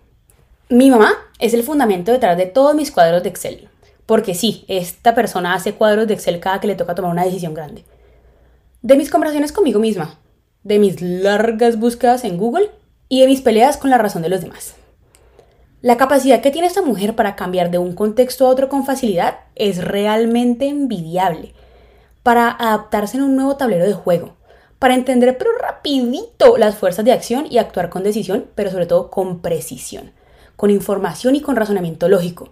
Mi 0.71 0.90
mamá 0.90 1.12
es 1.38 1.54
el 1.54 1.62
fundamento 1.62 2.12
detrás 2.12 2.37
de 2.37 2.47
todos 2.47 2.75
mis 2.75 2.90
cuadros 2.90 3.23
de 3.23 3.30
Excel. 3.30 3.68
Porque 4.04 4.35
sí, 4.35 4.64
esta 4.68 5.14
persona 5.14 5.54
hace 5.54 5.75
cuadros 5.75 6.07
de 6.07 6.14
Excel 6.14 6.40
cada 6.40 6.61
que 6.61 6.66
le 6.66 6.75
toca 6.75 6.95
tomar 6.95 7.11
una 7.11 7.25
decisión 7.25 7.54
grande. 7.54 7.85
De 8.83 8.97
mis 8.97 9.11
conversaciones 9.11 9.52
conmigo 9.52 9.80
misma, 9.80 10.18
de 10.62 10.78
mis 10.78 11.00
largas 11.00 11.78
búsquedas 11.78 12.25
en 12.25 12.37
Google 12.37 12.71
y 13.09 13.21
de 13.21 13.26
mis 13.26 13.40
peleas 13.40 13.76
con 13.76 13.90
la 13.90 13.99
razón 13.99 14.23
de 14.23 14.28
los 14.28 14.40
demás. 14.40 14.77
La 15.80 15.97
capacidad 15.97 16.40
que 16.40 16.50
tiene 16.50 16.66
esta 16.66 16.82
mujer 16.82 17.14
para 17.14 17.37
cambiar 17.37 17.70
de 17.70 17.78
un 17.78 17.94
contexto 17.94 18.47
a 18.47 18.50
otro 18.50 18.68
con 18.68 18.85
facilidad 18.85 19.38
es 19.54 19.85
realmente 19.85 20.68
envidiable. 20.68 21.54
Para 22.23 22.50
adaptarse 22.50 23.16
en 23.16 23.23
un 23.23 23.37
nuevo 23.37 23.56
tablero 23.56 23.87
de 23.87 23.92
juego, 23.92 24.35
para 24.78 24.94
entender 24.94 25.38
pero 25.38 25.50
rapidito 25.56 26.58
las 26.58 26.76
fuerzas 26.76 27.04
de 27.04 27.12
acción 27.12 27.47
y 27.49 27.58
actuar 27.58 27.90
con 27.90 28.02
decisión, 28.02 28.47
pero 28.54 28.70
sobre 28.70 28.87
todo 28.87 29.11
con 29.11 29.40
precisión, 29.40 30.12
con 30.56 30.70
información 30.70 31.37
y 31.37 31.40
con 31.40 31.56
razonamiento 31.56 32.08
lógico. 32.08 32.50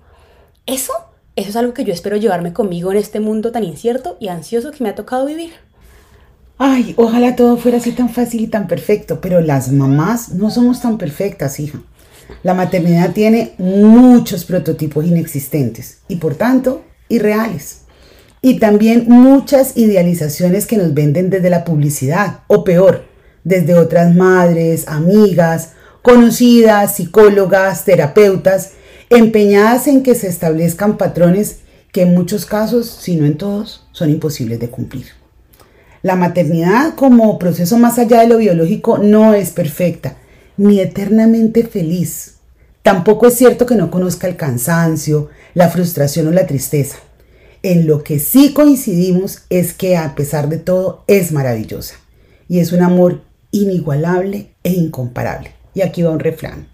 Eso 0.67 0.93
eso 1.37 1.51
es 1.51 1.57
algo 1.57 1.75
que 1.75 1.85
yo 1.85 1.93
espero 1.93 2.17
llevarme 2.17 2.55
conmigo 2.55 2.91
en 2.91 2.97
este 2.97 3.21
mundo 3.21 3.53
tan 3.53 3.63
incierto 3.63 4.17
y 4.19 4.29
ansioso 4.29 4.71
que 4.71 4.83
me 4.83 4.89
ha 4.89 4.95
tocado 4.95 5.27
vivir. 5.27 5.53
Ay, 6.57 6.95
ojalá 6.97 7.37
todo 7.37 7.59
fuera 7.59 7.77
así 7.77 7.93
tan 7.93 8.09
fácil 8.09 8.41
y 8.41 8.47
tan 8.47 8.67
perfecto, 8.67 9.21
pero 9.21 9.43
las 9.43 9.71
mamás 9.71 10.31
no 10.31 10.51
somos 10.51 10.81
tan 10.81 10.97
perfectas, 10.97 11.61
hija. 11.61 11.81
La 12.43 12.55
maternidad 12.55 13.13
tiene 13.13 13.55
muchos 13.59 14.45
prototipos 14.45 15.05
inexistentes 15.05 15.99
y 16.09 16.17
por 16.17 16.35
tanto 16.35 16.85
irreales. 17.09 17.83
Y 18.43 18.59
también 18.59 19.07
muchas 19.09 19.77
idealizaciones 19.77 20.67
que 20.67 20.77
nos 20.77 20.95
venden 20.95 21.31
desde 21.31 21.51
la 21.51 21.65
publicidad, 21.65 22.41
o 22.47 22.63
peor, 22.65 23.05
desde 23.45 23.75
otras 23.75 24.15
madres, 24.15 24.87
amigas, 24.87 25.73
conocidas, 26.03 26.97
psicólogas, 26.97 27.85
terapeutas, 27.85 28.73
empeñadas 29.11 29.89
en 29.89 30.03
que 30.03 30.15
se 30.15 30.29
establezcan 30.29 30.97
patrones 30.97 31.61
que 31.93 32.03
en 32.03 32.15
muchos 32.15 32.45
casos, 32.45 32.87
si 32.87 33.17
no 33.17 33.27
en 33.27 33.37
todos, 33.37 33.87
son 33.93 34.11
imposibles 34.11 34.61
de 34.61 34.69
cumplir. 34.69 35.07
La 36.03 36.15
maternidad 36.15 36.95
como 36.95 37.39
proceso 37.39 37.79
más 37.79 37.99
allá 37.99 38.21
de 38.21 38.29
lo 38.29 38.39
biológico 38.39 38.99
no 38.99 39.35
es 39.35 39.51
perfecta, 39.51 40.17
ni 40.57 40.81
eternamente 40.81 41.67
feliz. 41.67 42.37
Tampoco 42.83 43.27
es 43.27 43.35
cierto 43.35 43.67
que 43.67 43.75
no 43.75 43.91
conozca 43.91 44.29
el 44.29 44.37
cansancio, 44.37 45.29
la 45.55 45.69
frustración 45.69 46.29
o 46.29 46.31
la 46.31 46.47
tristeza. 46.47 46.99
En 47.63 47.87
lo 47.87 48.05
que 48.05 48.19
sí 48.19 48.53
coincidimos 48.53 49.43
es 49.51 49.73
que 49.73 49.97
a 49.97 50.15
pesar 50.15 50.49
de 50.49 50.59
todo 50.59 51.03
es 51.09 51.33
maravillosa 51.33 51.97
y 52.49 52.61
es 52.61 52.73
un 52.73 52.83
amor 52.83 53.23
inigualable 53.51 54.55
e 54.63 54.71
incomparable. 54.71 55.53
Y 55.75 55.83
aquí 55.83 56.03
va 56.03 56.11
un 56.11 56.21
refrán. 56.21 56.69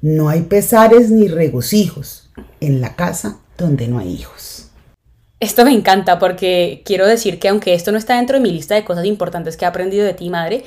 No 0.00 0.28
hay 0.28 0.42
pesares 0.42 1.10
ni 1.10 1.28
regocijos 1.28 2.30
en 2.60 2.80
la 2.80 2.96
casa 2.96 3.38
donde 3.58 3.88
no 3.88 3.98
hay 3.98 4.12
hijos. 4.14 4.68
Esto 5.40 5.64
me 5.64 5.72
encanta 5.72 6.18
porque 6.18 6.82
quiero 6.84 7.06
decir 7.06 7.38
que 7.38 7.48
aunque 7.48 7.74
esto 7.74 7.92
no 7.92 7.98
está 7.98 8.16
dentro 8.16 8.36
de 8.36 8.42
mi 8.42 8.50
lista 8.50 8.74
de 8.74 8.84
cosas 8.84 9.04
importantes 9.04 9.56
que 9.56 9.64
he 9.64 9.68
aprendido 9.68 10.04
de 10.04 10.14
ti, 10.14 10.30
madre, 10.30 10.64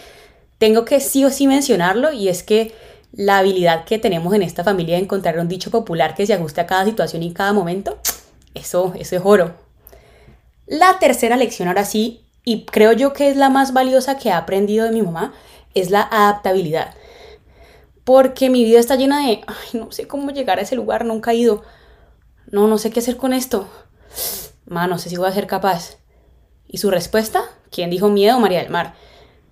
tengo 0.61 0.85
que 0.85 0.99
sí 0.99 1.25
o 1.25 1.31
sí 1.31 1.47
mencionarlo 1.47 2.11
y 2.11 2.29
es 2.29 2.43
que 2.43 2.71
la 3.13 3.39
habilidad 3.39 3.83
que 3.83 3.97
tenemos 3.97 4.31
en 4.35 4.43
esta 4.43 4.63
familia 4.63 4.95
de 4.95 5.01
encontrar 5.01 5.39
un 5.39 5.47
dicho 5.47 5.71
popular 5.71 6.13
que 6.13 6.27
se 6.27 6.35
ajuste 6.35 6.61
a 6.61 6.67
cada 6.67 6.85
situación 6.85 7.23
y 7.23 7.33
cada 7.33 7.51
momento, 7.51 7.97
eso, 8.53 8.93
eso 8.95 9.15
es 9.15 9.21
oro. 9.25 9.55
La 10.67 10.99
tercera 10.99 11.35
lección 11.35 11.67
ahora 11.67 11.83
sí, 11.83 12.27
y 12.45 12.65
creo 12.65 12.91
yo 12.91 13.11
que 13.11 13.31
es 13.31 13.37
la 13.37 13.49
más 13.49 13.73
valiosa 13.73 14.19
que 14.19 14.29
he 14.29 14.31
aprendido 14.31 14.85
de 14.85 14.91
mi 14.91 15.01
mamá, 15.01 15.33
es 15.73 15.89
la 15.89 16.03
adaptabilidad. 16.03 16.93
Porque 18.03 18.51
mi 18.51 18.63
vida 18.63 18.79
está 18.79 18.97
llena 18.97 19.25
de, 19.25 19.41
ay, 19.47 19.79
no 19.79 19.91
sé 19.91 20.07
cómo 20.07 20.29
llegar 20.29 20.59
a 20.59 20.61
ese 20.61 20.75
lugar, 20.75 21.05
nunca 21.05 21.31
he 21.31 21.37
ido. 21.37 21.63
No, 22.51 22.67
no 22.67 22.77
sé 22.77 22.91
qué 22.91 22.99
hacer 22.99 23.17
con 23.17 23.33
esto. 23.33 23.67
Ma, 24.67 24.85
no 24.85 24.99
sé 24.99 25.09
si 25.09 25.17
voy 25.17 25.27
a 25.27 25.33
ser 25.33 25.47
capaz. 25.47 25.97
¿Y 26.67 26.77
su 26.77 26.91
respuesta? 26.91 27.45
¿Quién 27.71 27.89
dijo 27.89 28.09
miedo, 28.09 28.39
María 28.39 28.59
del 28.59 28.69
Mar? 28.69 28.93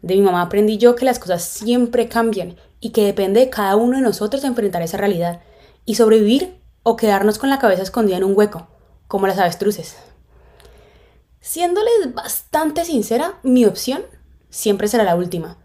De 0.02 0.16
mi 0.16 0.22
mamá 0.22 0.42
aprendí 0.42 0.78
yo 0.78 0.96
que 0.96 1.06
las 1.06 1.20
cosas 1.20 1.44
siempre 1.44 2.08
cambian 2.08 2.56
y 2.80 2.92
que 2.92 3.04
depende 3.04 3.42
de 3.42 3.50
cada 3.50 3.76
uno 3.76 3.98
de 3.98 4.04
nosotros 4.04 4.44
enfrentar 4.44 4.82
esa 4.82 4.98
realidad 4.98 5.42
y 5.86 5.96
sobrevivir 5.96 6.60
o 6.84 6.96
quedarnos 6.96 7.38
con 7.38 7.50
la 7.50 7.60
cabeza 7.60 7.84
escondida 7.84 8.18
en 8.18 8.24
un 8.24 8.38
hueco, 8.38 8.68
como 9.08 9.28
las 9.28 9.38
avestruces. 9.38 9.98
Siéndoles 11.42 12.14
bastante 12.14 12.86
sincera, 12.86 13.40
mi 13.44 13.66
opción 13.66 14.04
siempre 14.50 14.88
será 14.88 15.04
la 15.04 15.16
última, 15.16 15.58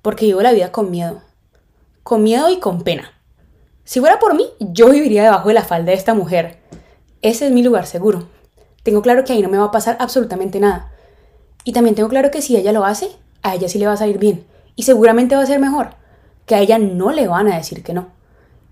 porque 0.00 0.26
vivo 0.26 0.42
la 0.42 0.52
vida 0.52 0.72
con 0.72 0.90
miedo, 0.90 1.22
con 2.02 2.22
miedo 2.22 2.50
y 2.50 2.58
con 2.58 2.82
pena. 2.82 3.12
Si 3.84 4.00
fuera 4.00 4.18
por 4.18 4.34
mí, 4.34 4.46
yo 4.60 4.90
viviría 4.90 5.24
debajo 5.24 5.48
de 5.48 5.54
la 5.54 5.64
falda 5.64 5.90
de 5.90 5.98
esta 5.98 6.14
mujer. 6.14 6.58
Ese 7.20 7.46
es 7.46 7.52
mi 7.52 7.62
lugar 7.62 7.86
seguro. 7.86 8.28
Tengo 8.82 9.02
claro 9.02 9.24
que 9.24 9.32
ahí 9.32 9.42
no 9.42 9.48
me 9.48 9.58
va 9.58 9.66
a 9.66 9.70
pasar 9.70 9.96
absolutamente 10.00 10.60
nada. 10.60 10.92
Y 11.64 11.72
también 11.72 11.94
tengo 11.94 12.08
claro 12.08 12.30
que 12.30 12.42
si 12.42 12.56
ella 12.56 12.72
lo 12.72 12.84
hace, 12.84 13.10
a 13.42 13.54
ella 13.54 13.68
sí 13.68 13.78
le 13.78 13.86
va 13.86 13.92
a 13.92 13.96
salir 13.96 14.18
bien. 14.18 14.46
Y 14.76 14.84
seguramente 14.84 15.36
va 15.36 15.42
a 15.42 15.46
ser 15.46 15.60
mejor. 15.60 15.90
Que 16.46 16.54
a 16.54 16.60
ella 16.60 16.78
no 16.78 17.12
le 17.12 17.28
van 17.28 17.48
a 17.48 17.56
decir 17.56 17.82
que 17.82 17.94
no. 17.94 18.08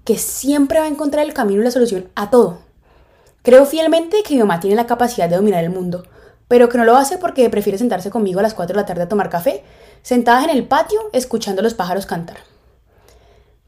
Que 0.05 0.19
siempre 0.19 0.79
va 0.79 0.87
a 0.87 0.89
encontrar 0.89 1.25
el 1.25 1.35
camino 1.35 1.61
y 1.61 1.65
la 1.65 1.71
solución 1.71 2.09
a 2.15 2.31
todo. 2.31 2.59
Creo 3.43 3.65
fielmente 3.65 4.23
que 4.23 4.35
mi 4.35 4.41
mamá 4.41 4.61
tiene 4.61 4.77
la 4.77 4.87
capacidad 4.87 5.29
de 5.29 5.37
dominar 5.37 5.65
el 5.65 5.71
mundo, 5.71 6.05
pero 6.47 6.69
que 6.69 6.77
no 6.77 6.85
lo 6.85 6.97
hace 6.97 7.17
porque 7.17 7.49
prefiere 7.49 7.79
sentarse 7.79 8.11
conmigo 8.11 8.41
a 8.41 8.43
las 8.43 8.55
4 8.55 8.75
de 8.75 8.81
la 8.81 8.87
tarde 8.87 9.03
a 9.03 9.09
tomar 9.09 9.31
café, 9.31 9.65
sentadas 10.03 10.45
en 10.45 10.51
el 10.51 10.67
patio 10.67 11.01
escuchando 11.13 11.61
a 11.61 11.63
los 11.63 11.75
pájaros 11.75 12.07
cantar. 12.07 12.39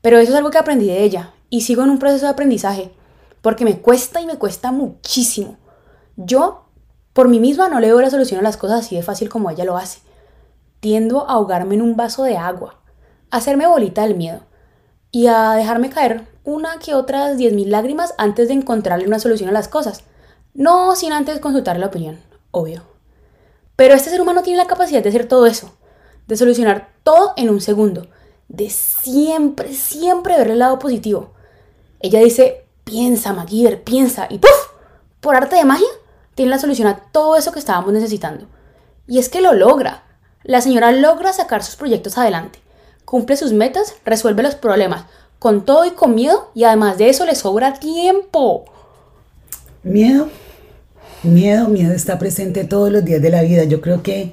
Pero 0.02 0.18
eso 0.18 0.32
es 0.32 0.36
algo 0.36 0.50
que 0.50 0.58
aprendí 0.58 0.86
de 0.86 1.02
ella 1.02 1.32
y 1.48 1.62
sigo 1.62 1.82
en 1.84 1.90
un 1.90 1.98
proceso 1.98 2.26
de 2.26 2.32
aprendizaje, 2.32 2.92
porque 3.40 3.64
me 3.64 3.78
cuesta 3.80 4.20
y 4.20 4.26
me 4.26 4.36
cuesta 4.36 4.72
muchísimo. 4.72 5.56
Yo, 6.16 6.66
por 7.12 7.28
mí 7.28 7.40
misma, 7.40 7.68
no 7.68 7.80
le 7.80 7.88
doy 7.88 8.02
la 8.02 8.10
solución 8.10 8.40
a 8.40 8.42
las 8.42 8.56
cosas 8.56 8.84
así 8.84 8.96
de 8.96 9.02
fácil 9.02 9.28
como 9.28 9.48
ella 9.48 9.64
lo 9.64 9.76
hace. 9.76 10.00
Tiendo 10.82 11.22
a 11.22 11.34
ahogarme 11.34 11.76
en 11.76 11.82
un 11.82 11.96
vaso 11.96 12.24
de 12.24 12.36
agua, 12.36 12.80
a 13.30 13.36
hacerme 13.36 13.68
bolita 13.68 14.02
del 14.02 14.16
miedo 14.16 14.40
y 15.12 15.28
a 15.28 15.52
dejarme 15.52 15.90
caer 15.90 16.26
una 16.42 16.80
que 16.80 16.96
otras 16.96 17.38
10.000 17.38 17.66
lágrimas 17.68 18.14
antes 18.18 18.48
de 18.48 18.54
encontrarle 18.54 19.06
una 19.06 19.20
solución 19.20 19.48
a 19.48 19.52
las 19.52 19.68
cosas. 19.68 20.02
No 20.54 20.96
sin 20.96 21.12
antes 21.12 21.38
consultar 21.38 21.78
la 21.78 21.86
opinión, 21.86 22.18
obvio. 22.50 22.82
Pero 23.76 23.94
este 23.94 24.10
ser 24.10 24.20
humano 24.20 24.42
tiene 24.42 24.58
la 24.58 24.66
capacidad 24.66 25.04
de 25.04 25.10
hacer 25.10 25.28
todo 25.28 25.46
eso, 25.46 25.72
de 26.26 26.36
solucionar 26.36 26.88
todo 27.04 27.32
en 27.36 27.48
un 27.48 27.60
segundo 27.60 28.08
de 28.48 28.68
siempre, 28.68 29.72
siempre 29.72 30.36
ver 30.36 30.50
el 30.50 30.58
lado 30.58 30.78
positivo. 30.78 31.32
Ella 32.00 32.20
dice, 32.20 32.66
piensa, 32.84 33.32
MacGyver, 33.32 33.82
piensa, 33.82 34.26
y 34.28 34.38
¡puf! 34.38 34.50
Por 35.20 35.36
arte 35.36 35.56
de 35.56 35.64
magia, 35.64 35.86
tiene 36.34 36.50
la 36.50 36.58
solución 36.58 36.88
a 36.88 36.98
todo 37.12 37.36
eso 37.36 37.52
que 37.52 37.58
estábamos 37.58 37.92
necesitando. 37.92 38.46
Y 39.06 39.18
es 39.18 39.28
que 39.28 39.40
lo 39.40 39.54
logra. 39.54 40.04
La 40.44 40.60
señora 40.60 40.90
logra 40.90 41.32
sacar 41.32 41.62
sus 41.62 41.76
proyectos 41.76 42.18
adelante, 42.18 42.58
cumple 43.04 43.36
sus 43.36 43.52
metas, 43.52 43.94
resuelve 44.04 44.42
los 44.42 44.56
problemas, 44.56 45.04
con 45.38 45.64
todo 45.64 45.84
y 45.84 45.90
con 45.90 46.14
miedo, 46.14 46.50
y 46.54 46.64
además 46.64 46.98
de 46.98 47.10
eso 47.10 47.24
le 47.24 47.34
sobra 47.34 47.74
tiempo. 47.74 48.64
Miedo, 49.84 50.28
miedo, 51.22 51.68
miedo 51.68 51.92
está 51.92 52.18
presente 52.18 52.64
todos 52.64 52.90
los 52.90 53.04
días 53.04 53.22
de 53.22 53.30
la 53.30 53.42
vida. 53.42 53.64
Yo 53.64 53.80
creo 53.80 54.02
que 54.02 54.32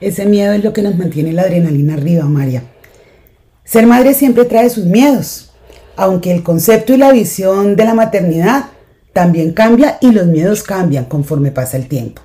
ese 0.00 0.24
miedo 0.26 0.52
es 0.54 0.64
lo 0.64 0.72
que 0.72 0.82
nos 0.82 0.96
mantiene 0.96 1.32
la 1.32 1.42
adrenalina 1.42 1.94
arriba, 1.94 2.24
María. 2.24 2.64
Ser 3.64 3.86
madre 3.86 4.14
siempre 4.14 4.46
trae 4.46 4.70
sus 4.70 4.84
miedos, 4.84 5.50
aunque 5.96 6.34
el 6.34 6.42
concepto 6.42 6.94
y 6.94 6.96
la 6.96 7.12
visión 7.12 7.76
de 7.76 7.84
la 7.84 7.94
maternidad 7.94 8.66
también 9.12 9.52
cambia 9.52 9.98
y 10.00 10.12
los 10.12 10.26
miedos 10.26 10.62
cambian 10.62 11.04
conforme 11.04 11.50
pasa 11.50 11.76
el 11.76 11.86
tiempo. 11.86 12.22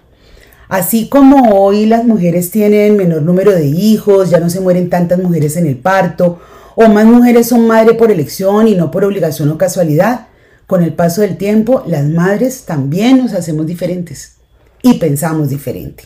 Así 0.67 1.09
como 1.09 1.59
hoy 1.59 1.85
las 1.85 2.05
mujeres 2.05 2.49
tienen 2.51 2.97
menor 2.97 3.21
número 3.21 3.51
de 3.51 3.65
hijos, 3.65 4.29
ya 4.29 4.39
no 4.39 4.49
se 4.49 4.59
mueren 4.59 4.89
tantas 4.89 5.19
mujeres 5.19 5.57
en 5.57 5.67
el 5.67 5.77
parto, 5.77 6.39
o 6.75 6.87
más 6.89 7.05
mujeres 7.05 7.47
son 7.47 7.67
madre 7.67 7.93
por 7.93 8.11
elección 8.11 8.67
y 8.67 8.75
no 8.75 8.91
por 8.91 9.05
obligación 9.05 9.49
o 9.51 9.57
casualidad, 9.57 10.27
con 10.67 10.83
el 10.83 10.93
paso 10.93 11.21
del 11.21 11.37
tiempo 11.37 11.83
las 11.85 12.05
madres 12.05 12.63
también 12.65 13.19
nos 13.19 13.33
hacemos 13.33 13.67
diferentes 13.67 14.37
y 14.81 14.95
pensamos 14.95 15.49
diferente. 15.49 16.05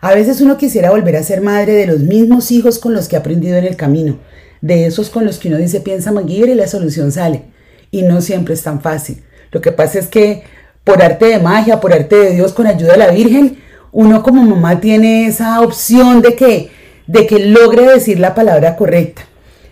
A 0.00 0.14
veces 0.14 0.40
uno 0.40 0.56
quisiera 0.56 0.90
volver 0.90 1.16
a 1.16 1.22
ser 1.22 1.42
madre 1.42 1.74
de 1.74 1.86
los 1.86 2.00
mismos 2.00 2.50
hijos 2.50 2.78
con 2.78 2.94
los 2.94 3.06
que 3.06 3.16
ha 3.16 3.18
aprendido 3.18 3.58
en 3.58 3.66
el 3.66 3.76
camino, 3.76 4.18
de 4.62 4.86
esos 4.86 5.10
con 5.10 5.26
los 5.26 5.38
que 5.38 5.48
uno 5.48 5.58
dice 5.58 5.80
piensa 5.80 6.12
MacGyver 6.12 6.48
y 6.48 6.54
la 6.54 6.66
solución 6.66 7.12
sale. 7.12 7.44
Y 7.90 8.02
no 8.02 8.20
siempre 8.22 8.54
es 8.54 8.62
tan 8.62 8.80
fácil. 8.80 9.22
Lo 9.52 9.60
que 9.60 9.72
pasa 9.72 9.98
es 9.98 10.06
que 10.06 10.44
por 10.84 11.02
arte 11.02 11.26
de 11.26 11.38
magia, 11.38 11.80
por 11.80 11.92
arte 11.92 12.16
de 12.16 12.34
Dios, 12.34 12.52
con 12.52 12.66
ayuda 12.66 12.92
de 12.92 12.98
la 12.98 13.10
Virgen, 13.10 13.58
uno 13.92 14.22
como 14.22 14.42
mamá 14.42 14.80
tiene 14.80 15.26
esa 15.26 15.60
opción 15.60 16.22
de 16.22 16.36
que, 16.36 16.70
de 17.06 17.26
que 17.26 17.46
logre 17.46 17.90
decir 17.90 18.20
la 18.20 18.34
palabra 18.34 18.76
correcta. 18.76 19.22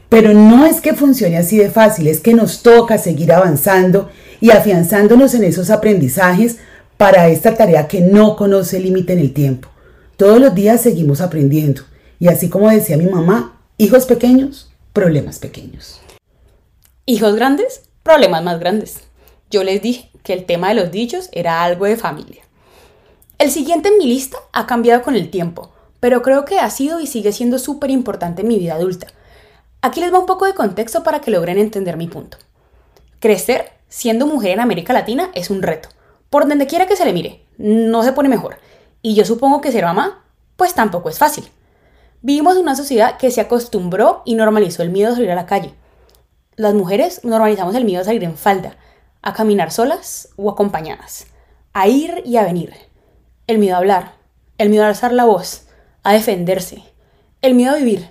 Pero 0.08 0.32
no 0.32 0.64
es 0.64 0.80
que 0.80 0.94
funcione 0.94 1.36
así 1.36 1.58
de 1.58 1.70
fácil, 1.70 2.08
es 2.08 2.20
que 2.20 2.34
nos 2.34 2.62
toca 2.62 2.98
seguir 2.98 3.32
avanzando 3.32 4.10
y 4.40 4.50
afianzándonos 4.50 5.34
en 5.34 5.44
esos 5.44 5.70
aprendizajes 5.70 6.58
para 6.96 7.28
esta 7.28 7.54
tarea 7.54 7.88
que 7.88 8.00
no 8.00 8.34
conoce 8.36 8.80
límite 8.80 9.12
en 9.12 9.18
el 9.20 9.32
tiempo. 9.32 9.68
Todos 10.16 10.40
los 10.40 10.54
días 10.54 10.80
seguimos 10.80 11.20
aprendiendo. 11.20 11.82
Y 12.18 12.28
así 12.28 12.48
como 12.48 12.68
decía 12.68 12.96
mi 12.96 13.06
mamá, 13.06 13.60
hijos 13.76 14.06
pequeños, 14.06 14.70
problemas 14.92 15.38
pequeños. 15.38 16.00
Hijos 17.06 17.36
grandes, 17.36 17.82
problemas 18.02 18.42
más 18.42 18.58
grandes. 18.58 19.00
Yo 19.50 19.62
les 19.62 19.80
dije 19.80 20.10
que 20.24 20.32
el 20.32 20.44
tema 20.44 20.70
de 20.70 20.74
los 20.74 20.90
dichos 20.90 21.28
era 21.32 21.62
algo 21.62 21.86
de 21.86 21.96
familia. 21.96 22.42
El 23.38 23.52
siguiente 23.52 23.88
en 23.88 23.98
mi 23.98 24.06
lista 24.08 24.36
ha 24.52 24.66
cambiado 24.66 25.02
con 25.02 25.14
el 25.14 25.30
tiempo, 25.30 25.70
pero 26.00 26.22
creo 26.22 26.44
que 26.44 26.58
ha 26.58 26.68
sido 26.70 26.98
y 26.98 27.06
sigue 27.06 27.30
siendo 27.30 27.60
súper 27.60 27.88
importante 27.88 28.42
en 28.42 28.48
mi 28.48 28.58
vida 28.58 28.74
adulta. 28.74 29.06
Aquí 29.80 30.00
les 30.00 30.12
va 30.12 30.18
un 30.18 30.26
poco 30.26 30.44
de 30.44 30.54
contexto 30.54 31.04
para 31.04 31.20
que 31.20 31.30
logren 31.30 31.56
entender 31.56 31.96
mi 31.96 32.08
punto. 32.08 32.36
Crecer 33.20 33.70
siendo 33.88 34.26
mujer 34.26 34.50
en 34.50 34.60
América 34.60 34.92
Latina 34.92 35.30
es 35.34 35.50
un 35.50 35.62
reto. 35.62 35.88
Por 36.30 36.48
donde 36.48 36.66
quiera 36.66 36.86
que 36.88 36.96
se 36.96 37.04
le 37.04 37.12
mire, 37.12 37.44
no 37.58 38.02
se 38.02 38.10
pone 38.10 38.28
mejor. 38.28 38.58
Y 39.02 39.14
yo 39.14 39.24
supongo 39.24 39.60
que 39.60 39.70
ser 39.70 39.84
mamá, 39.84 40.24
pues 40.56 40.74
tampoco 40.74 41.08
es 41.08 41.18
fácil. 41.18 41.48
Vivimos 42.22 42.56
en 42.56 42.62
una 42.62 42.74
sociedad 42.74 43.18
que 43.18 43.30
se 43.30 43.40
acostumbró 43.40 44.22
y 44.24 44.34
normalizó 44.34 44.82
el 44.82 44.90
miedo 44.90 45.12
a 45.12 45.14
salir 45.14 45.30
a 45.30 45.36
la 45.36 45.46
calle. 45.46 45.74
Las 46.56 46.74
mujeres 46.74 47.22
normalizamos 47.22 47.76
el 47.76 47.84
miedo 47.84 48.02
a 48.02 48.04
salir 48.04 48.24
en 48.24 48.36
falda, 48.36 48.76
a 49.22 49.32
caminar 49.32 49.70
solas 49.70 50.30
o 50.34 50.50
acompañadas, 50.50 51.28
a 51.72 51.86
ir 51.86 52.20
y 52.26 52.36
a 52.36 52.42
venir. 52.42 52.87
El 53.48 53.58
miedo 53.58 53.76
a 53.76 53.78
hablar, 53.78 54.12
el 54.58 54.68
miedo 54.68 54.84
a 54.84 54.88
alzar 54.88 55.10
la 55.10 55.24
voz, 55.24 55.62
a 56.02 56.12
defenderse, 56.12 56.84
el 57.40 57.54
miedo 57.54 57.72
a 57.72 57.78
vivir. 57.78 58.10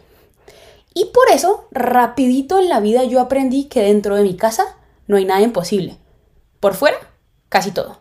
Y 0.95 1.05
por 1.13 1.29
eso, 1.31 1.67
rapidito 1.69 2.57
en 2.57 2.69
la 2.69 2.79
vida 2.79 3.03
yo 3.03 3.21
aprendí 3.21 3.65
que 3.65 3.83
dentro 3.83 4.15
de 4.15 4.23
mi 4.23 4.35
casa 4.35 4.65
no 5.05 5.15
hay 5.15 5.25
nada 5.25 5.41
imposible. 5.41 5.99
Por 6.59 6.73
fuera, 6.73 6.97
casi 7.49 7.69
todo. 7.69 7.99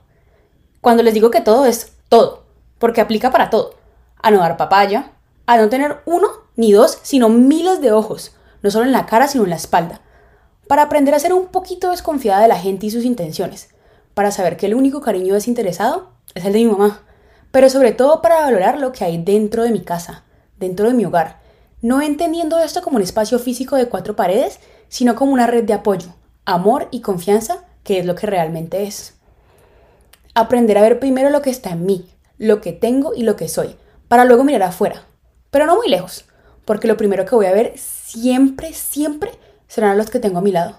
Cuando 0.80 1.02
les 1.02 1.12
digo 1.12 1.30
que 1.30 1.42
todo 1.42 1.66
es 1.66 1.92
todo, 2.08 2.44
porque 2.78 3.02
aplica 3.02 3.30
para 3.30 3.50
todo. 3.50 3.74
A 4.22 4.30
no 4.30 4.38
dar 4.38 4.56
papaya, 4.56 5.12
a 5.44 5.58
no 5.58 5.68
tener 5.68 5.98
uno 6.06 6.28
ni 6.56 6.72
dos, 6.72 7.00
sino 7.02 7.28
miles 7.28 7.82
de 7.82 7.92
ojos, 7.92 8.34
no 8.62 8.70
solo 8.70 8.86
en 8.86 8.92
la 8.92 9.04
cara, 9.04 9.28
sino 9.28 9.44
en 9.44 9.50
la 9.50 9.56
espalda, 9.56 10.00
para 10.68 10.84
aprender 10.84 11.14
a 11.14 11.18
ser 11.18 11.34
un 11.34 11.48
poquito 11.48 11.90
desconfiada 11.90 12.40
de 12.40 12.48
la 12.48 12.58
gente 12.58 12.86
y 12.86 12.90
sus 12.90 13.04
intenciones, 13.04 13.68
para 14.14 14.30
saber 14.30 14.56
que 14.56 14.64
el 14.64 14.74
único 14.74 15.02
cariño 15.02 15.34
desinteresado 15.34 16.12
es 16.34 16.46
el 16.46 16.54
de 16.54 16.60
mi 16.60 16.70
mamá, 16.70 17.02
pero 17.56 17.70
sobre 17.70 17.92
todo 17.92 18.20
para 18.20 18.42
valorar 18.42 18.78
lo 18.78 18.92
que 18.92 19.02
hay 19.02 19.16
dentro 19.16 19.62
de 19.62 19.70
mi 19.70 19.80
casa, 19.80 20.24
dentro 20.58 20.88
de 20.88 20.92
mi 20.92 21.06
hogar, 21.06 21.40
no 21.80 22.02
entendiendo 22.02 22.58
esto 22.58 22.82
como 22.82 22.96
un 22.96 23.02
espacio 23.02 23.38
físico 23.38 23.76
de 23.76 23.88
cuatro 23.88 24.14
paredes, 24.14 24.60
sino 24.90 25.14
como 25.14 25.32
una 25.32 25.46
red 25.46 25.64
de 25.64 25.72
apoyo, 25.72 26.14
amor 26.44 26.86
y 26.90 27.00
confianza, 27.00 27.64
que 27.82 27.98
es 27.98 28.04
lo 28.04 28.14
que 28.14 28.26
realmente 28.26 28.82
es. 28.82 29.14
Aprender 30.34 30.76
a 30.76 30.82
ver 30.82 30.98
primero 31.00 31.30
lo 31.30 31.40
que 31.40 31.48
está 31.48 31.70
en 31.70 31.86
mí, 31.86 32.10
lo 32.36 32.60
que 32.60 32.74
tengo 32.74 33.14
y 33.14 33.22
lo 33.22 33.36
que 33.36 33.48
soy, 33.48 33.76
para 34.06 34.26
luego 34.26 34.44
mirar 34.44 34.64
afuera, 34.64 35.04
pero 35.50 35.64
no 35.64 35.76
muy 35.76 35.88
lejos, 35.88 36.26
porque 36.66 36.88
lo 36.88 36.98
primero 36.98 37.24
que 37.24 37.36
voy 37.36 37.46
a 37.46 37.54
ver 37.54 37.72
siempre, 37.78 38.74
siempre 38.74 39.30
serán 39.66 39.96
los 39.96 40.10
que 40.10 40.20
tengo 40.20 40.40
a 40.40 40.42
mi 40.42 40.52
lado. 40.52 40.76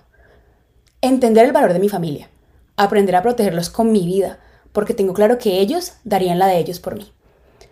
Entender 1.01 1.43
el 1.43 1.53
valor 1.53 1.73
de 1.73 1.79
mi 1.79 1.89
familia, 1.89 2.29
aprender 2.75 3.15
a 3.15 3.23
protegerlos 3.23 3.71
con 3.71 3.91
mi 3.91 4.05
vida, 4.05 4.37
porque 4.77 4.93
tengo 4.93 5.15
claro 5.15 5.39
que 5.39 5.59
ellos 5.59 5.93
darían 6.03 6.37
la 6.37 6.45
de 6.45 6.59
ellos 6.59 6.79
por 6.79 6.95
mí, 6.95 7.11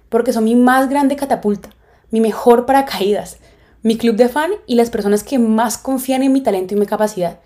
porque 0.10 0.34
son 0.34 0.44
mi 0.44 0.56
más 0.56 0.90
grande 0.90 1.16
catapulta, 1.16 1.70
mi 2.10 2.20
mejor 2.20 2.66
paracaídas, 2.66 3.38
mi 3.84 3.96
club 3.96 4.16
de 4.16 4.28
fan 4.28 4.50
y 4.66 4.74
las 4.74 4.90
personas 4.90 5.24
que 5.24 5.38
más 5.38 5.78
confían 5.78 6.24
en 6.24 6.34
mi 6.34 6.42
talento 6.42 6.74
y 6.74 6.78
mi 6.78 6.88
capacidad, 6.88 7.42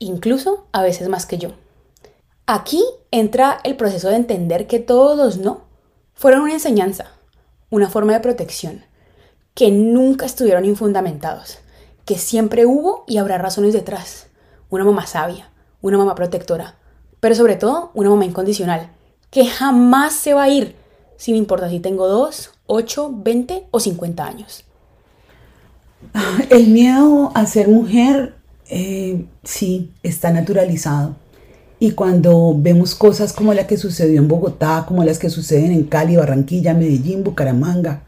incluso 0.00 0.66
a 0.72 0.82
veces 0.82 1.08
más 1.08 1.26
que 1.26 1.38
yo. 1.38 1.50
Aquí 2.46 2.82
entra 3.12 3.60
el 3.62 3.76
proceso 3.76 4.08
de 4.08 4.16
entender 4.16 4.66
que 4.66 4.80
todos 4.80 5.16
los 5.16 5.38
no 5.38 5.60
fueron 6.14 6.40
una 6.40 6.54
enseñanza, 6.54 7.12
una 7.70 7.88
forma 7.88 8.14
de 8.14 8.18
protección, 8.18 8.84
que 9.54 9.70
nunca 9.70 10.26
estuvieron 10.26 10.64
infundamentados, 10.64 11.58
que 12.04 12.18
siempre 12.18 12.66
hubo 12.66 13.04
y 13.06 13.18
habrá 13.18 13.38
razones 13.38 13.74
detrás. 13.74 14.26
Una 14.70 14.82
mamá 14.82 15.06
sabia, 15.06 15.52
una 15.82 15.98
mamá 15.98 16.16
protectora, 16.16 16.78
pero 17.20 17.34
sobre 17.34 17.56
todo 17.56 17.90
una 17.94 18.10
mamá 18.10 18.24
incondicional, 18.24 18.90
que 19.30 19.46
jamás 19.46 20.14
se 20.14 20.34
va 20.34 20.44
a 20.44 20.48
ir, 20.48 20.74
sin 21.16 21.36
importar 21.36 21.70
si 21.70 21.80
tengo 21.80 22.06
2, 22.06 22.50
8, 22.66 23.14
20 23.22 23.66
o 23.70 23.80
50 23.80 24.24
años. 24.24 24.64
El 26.50 26.68
miedo 26.68 27.32
a 27.34 27.46
ser 27.46 27.68
mujer, 27.68 28.34
eh, 28.70 29.24
sí, 29.44 29.90
está 30.02 30.30
naturalizado. 30.30 31.16
Y 31.80 31.92
cuando 31.92 32.54
vemos 32.56 32.94
cosas 32.94 33.32
como 33.32 33.54
la 33.54 33.66
que 33.66 33.76
sucedió 33.76 34.18
en 34.18 34.28
Bogotá, 34.28 34.84
como 34.86 35.04
las 35.04 35.18
que 35.18 35.30
suceden 35.30 35.70
en 35.70 35.84
Cali, 35.84 36.16
Barranquilla, 36.16 36.74
Medellín, 36.74 37.22
Bucaramanga, 37.22 38.02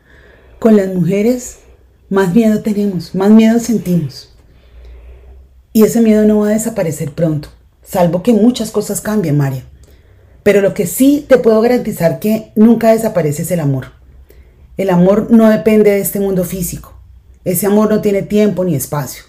con 0.59 0.77
las 0.77 0.89
mujeres, 0.89 1.59
más 2.09 2.35
miedo 2.35 2.61
tenemos, 2.61 3.15
más 3.15 3.31
miedo 3.31 3.61
sentimos. 3.61 4.31
Y 5.73 5.85
ese 5.85 6.01
miedo 6.01 6.25
no 6.25 6.41
va 6.41 6.49
a 6.49 6.51
desaparecer 6.51 7.13
pronto, 7.13 7.49
salvo 7.91 8.23
que 8.23 8.33
muchas 8.33 8.71
cosas 8.71 9.01
cambien, 9.01 9.37
María. 9.37 9.65
Pero 10.43 10.61
lo 10.61 10.75
que 10.75 10.87
sí 10.87 11.25
te 11.29 11.39
puedo 11.39 11.61
garantizar 11.61 12.19
que 12.19 12.53
nunca 12.55 12.93
desaparece 12.93 13.43
es 13.43 13.51
el 13.51 13.61
amor. 13.61 13.93
El 14.77 14.91
amor 14.91 15.29
no 15.31 15.49
depende 15.51 15.91
de 15.91 16.01
este 16.01 16.21
mundo 16.21 16.45
físico. 16.45 16.95
Ese 17.45 17.67
amor 17.67 17.91
no 17.91 18.01
tiene 18.01 18.23
tiempo 18.23 18.65
ni 18.65 18.75
espacio. 18.75 19.25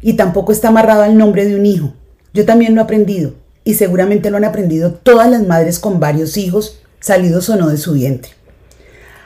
Y 0.00 0.14
tampoco 0.14 0.52
está 0.52 0.68
amarrado 0.68 1.02
al 1.02 1.16
nombre 1.16 1.44
de 1.44 1.56
un 1.56 1.66
hijo. 1.66 1.92
Yo 2.32 2.44
también 2.44 2.74
lo 2.74 2.80
he 2.80 2.84
aprendido. 2.84 3.34
Y 3.64 3.74
seguramente 3.74 4.30
lo 4.30 4.36
han 4.36 4.44
aprendido 4.44 4.92
todas 4.92 5.30
las 5.30 5.46
madres 5.46 5.78
con 5.78 6.00
varios 6.00 6.36
hijos, 6.36 6.80
salidos 7.00 7.48
o 7.50 7.56
no 7.56 7.68
de 7.68 7.76
su 7.76 7.92
vientre. 7.92 8.32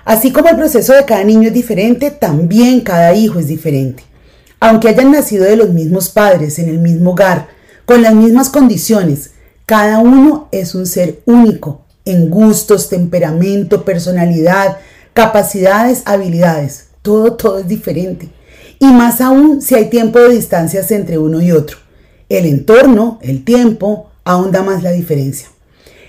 Así 0.05 0.33
como 0.33 0.49
el 0.49 0.57
proceso 0.57 0.95
de 0.95 1.05
cada 1.05 1.25
niño 1.25 1.49
es 1.49 1.55
diferente, 1.55 2.11
también 2.11 2.81
cada 2.81 3.15
hijo 3.15 3.39
es 3.39 3.47
diferente. 3.47 4.03
Aunque 4.59 4.89
hayan 4.89 5.13
nacido 5.13 5.45
de 5.45 5.57
los 5.57 5.71
mismos 5.71 6.09
padres, 6.09 6.59
en 6.59 6.69
el 6.69 6.79
mismo 6.79 7.13
hogar, 7.13 7.60
con 7.91 8.03
las 8.03 8.15
mismas 8.15 8.51
condiciones, 8.51 9.33
cada 9.67 9.99
uno 9.99 10.47
es 10.53 10.77
un 10.77 10.87
ser 10.87 11.23
único 11.25 11.87
en 12.05 12.31
gustos, 12.31 12.89
temperamento, 12.89 13.85
personalidad, 13.85 14.77
capacidades, 15.13 16.03
habilidades. 16.05 16.87
Todo, 17.03 17.33
todo 17.33 17.59
es 17.59 17.67
diferente. 17.67 18.29
Y 18.79 18.87
más 18.87 19.21
aún 19.21 19.61
si 19.61 19.75
hay 19.75 19.91
tiempo 19.91 20.21
de 20.21 20.37
distancias 20.37 20.93
entre 20.93 21.19
uno 21.19 21.43
y 21.43 21.51
otro. 21.51 21.79
El 22.29 22.47
entorno, 22.47 23.19
el 23.23 23.43
tiempo, 23.43 24.09
aún 24.23 24.53
da 24.53 24.63
más 24.63 24.85
la 24.85 24.93
diferencia. 24.93 25.49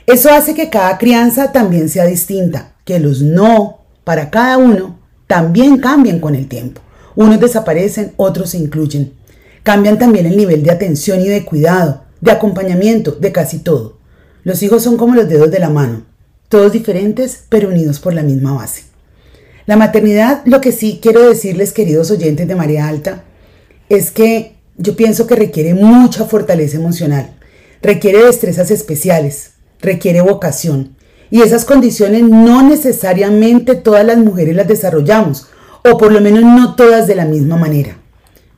Eso 0.05 0.31
hace 0.31 0.53
que 0.53 0.69
cada 0.69 0.99
crianza 0.99 1.51
también 1.51 1.89
sea 1.89 2.05
distinta, 2.05 2.73
que 2.85 2.99
los 2.99 3.23
no 3.23 3.79
para 4.03 4.29
cada 4.29 4.59
uno 4.59 4.99
también 5.25 5.79
cambian 5.79 6.19
con 6.19 6.35
el 6.35 6.47
tiempo. 6.47 6.79
Unos 7.15 7.39
desaparecen, 7.39 8.13
otros 8.17 8.51
se 8.51 8.59
incluyen. 8.59 9.13
Cambian 9.63 9.99
también 9.99 10.25
el 10.25 10.37
nivel 10.37 10.63
de 10.63 10.71
atención 10.71 11.21
y 11.21 11.27
de 11.27 11.45
cuidado, 11.45 12.03
de 12.19 12.31
acompañamiento, 12.31 13.11
de 13.11 13.31
casi 13.31 13.59
todo. 13.59 13.97
Los 14.43 14.63
hijos 14.63 14.83
son 14.83 14.97
como 14.97 15.13
los 15.13 15.29
dedos 15.29 15.51
de 15.51 15.59
la 15.59 15.69
mano, 15.69 16.03
todos 16.49 16.71
diferentes 16.71 17.43
pero 17.47 17.69
unidos 17.69 17.99
por 17.99 18.13
la 18.13 18.23
misma 18.23 18.53
base. 18.53 18.83
La 19.67 19.77
maternidad, 19.77 20.41
lo 20.45 20.59
que 20.61 20.71
sí 20.71 20.99
quiero 21.01 21.27
decirles, 21.29 21.73
queridos 21.73 22.09
oyentes 22.09 22.47
de 22.47 22.55
María 22.55 22.87
Alta, 22.87 23.23
es 23.89 24.09
que 24.09 24.55
yo 24.77 24.95
pienso 24.95 25.27
que 25.27 25.35
requiere 25.35 25.75
mucha 25.75 26.25
fortaleza 26.25 26.77
emocional, 26.77 27.35
requiere 27.83 28.25
destrezas 28.25 28.71
especiales, 28.71 29.51
requiere 29.79 30.21
vocación, 30.21 30.95
y 31.29 31.41
esas 31.41 31.65
condiciones 31.65 32.23
no 32.23 32.67
necesariamente 32.67 33.75
todas 33.75 34.05
las 34.05 34.17
mujeres 34.17 34.55
las 34.55 34.67
desarrollamos, 34.67 35.47
o 35.83 35.97
por 35.97 36.11
lo 36.11 36.19
menos 36.19 36.43
no 36.43 36.75
todas 36.75 37.05
de 37.07 37.15
la 37.15 37.25
misma 37.25 37.57
manera. 37.57 38.00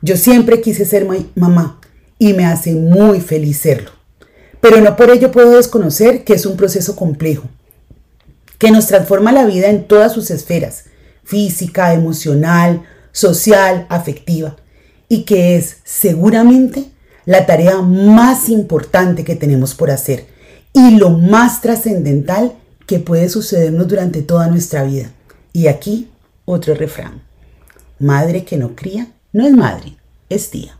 Yo 0.04 0.18
siempre 0.18 0.60
quise 0.60 0.84
ser 0.84 1.08
mamá 1.34 1.80
y 2.18 2.34
me 2.34 2.44
hace 2.44 2.74
muy 2.74 3.22
feliz 3.22 3.60
serlo. 3.60 3.90
Pero 4.60 4.82
no 4.82 4.96
por 4.96 5.08
ello 5.08 5.32
puedo 5.32 5.56
desconocer 5.56 6.24
que 6.24 6.34
es 6.34 6.44
un 6.44 6.58
proceso 6.58 6.94
complejo, 6.94 7.48
que 8.58 8.70
nos 8.70 8.86
transforma 8.86 9.32
la 9.32 9.46
vida 9.46 9.70
en 9.70 9.84
todas 9.88 10.12
sus 10.12 10.30
esferas, 10.30 10.84
física, 11.22 11.94
emocional, 11.94 12.82
social, 13.12 13.86
afectiva, 13.88 14.56
y 15.08 15.22
que 15.22 15.56
es 15.56 15.78
seguramente 15.84 16.84
la 17.24 17.46
tarea 17.46 17.80
más 17.80 18.50
importante 18.50 19.24
que 19.24 19.36
tenemos 19.36 19.74
por 19.74 19.90
hacer 19.90 20.26
y 20.74 20.98
lo 20.98 21.08
más 21.08 21.62
trascendental 21.62 22.52
que 22.86 22.98
puede 22.98 23.30
sucedernos 23.30 23.88
durante 23.88 24.20
toda 24.20 24.48
nuestra 24.48 24.84
vida. 24.84 25.10
Y 25.54 25.68
aquí 25.68 26.10
otro 26.44 26.74
refrán. 26.74 27.22
Madre 27.98 28.44
que 28.44 28.58
no 28.58 28.76
cría 28.76 29.08
no 29.34 29.44
es 29.44 29.52
madre, 29.52 29.92
es 30.30 30.50
tía. 30.50 30.78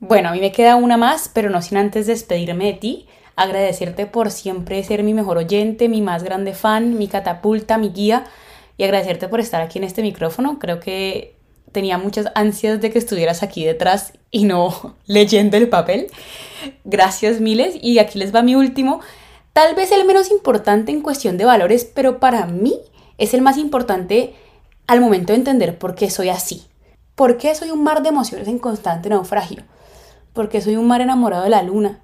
Bueno, 0.00 0.28
a 0.28 0.32
mí 0.32 0.40
me 0.40 0.52
queda 0.52 0.76
una 0.76 0.96
más, 0.96 1.30
pero 1.32 1.48
no 1.48 1.62
sin 1.62 1.78
antes 1.78 2.06
despedirme 2.06 2.66
de 2.66 2.72
ti, 2.74 3.06
agradecerte 3.36 4.06
por 4.06 4.32
siempre 4.32 4.82
ser 4.82 5.04
mi 5.04 5.14
mejor 5.14 5.38
oyente, 5.38 5.88
mi 5.88 6.02
más 6.02 6.24
grande 6.24 6.52
fan, 6.52 6.98
mi 6.98 7.06
catapulta, 7.06 7.78
mi 7.78 7.90
guía, 7.90 8.24
y 8.76 8.82
agradecerte 8.82 9.28
por 9.28 9.38
estar 9.38 9.62
aquí 9.62 9.78
en 9.78 9.84
este 9.84 10.02
micrófono. 10.02 10.58
Creo 10.58 10.80
que 10.80 11.36
tenía 11.70 11.98
muchas 11.98 12.26
ansias 12.34 12.80
de 12.80 12.90
que 12.90 12.98
estuvieras 12.98 13.44
aquí 13.44 13.64
detrás 13.64 14.12
y 14.32 14.44
no 14.44 14.96
leyendo 15.06 15.56
el 15.56 15.68
papel. 15.68 16.08
Gracias 16.84 17.40
miles. 17.40 17.76
Y 17.80 18.00
aquí 18.00 18.18
les 18.18 18.34
va 18.34 18.42
mi 18.42 18.56
último. 18.56 19.00
Tal 19.52 19.76
vez 19.76 19.92
el 19.92 20.04
menos 20.04 20.32
importante 20.32 20.90
en 20.90 21.00
cuestión 21.00 21.36
de 21.36 21.44
valores, 21.44 21.84
pero 21.84 22.18
para 22.18 22.46
mí 22.46 22.74
es 23.18 23.34
el 23.34 23.40
más 23.40 23.56
importante 23.56 24.34
al 24.86 25.00
momento 25.00 25.32
de 25.32 25.38
entender 25.38 25.78
por 25.78 25.94
qué 25.94 26.10
soy 26.10 26.28
así. 26.28 26.66
¿Por 27.14 27.38
qué 27.38 27.54
soy 27.54 27.70
un 27.70 27.82
mar 27.82 28.02
de 28.02 28.08
emociones 28.08 28.48
en 28.48 28.58
constante 28.58 29.08
naufragio? 29.08 29.62
¿Por 30.32 30.48
qué 30.48 30.60
soy 30.60 30.76
un 30.76 30.86
mar 30.86 31.00
enamorado 31.00 31.44
de 31.44 31.50
la 31.50 31.62
luna? 31.62 32.00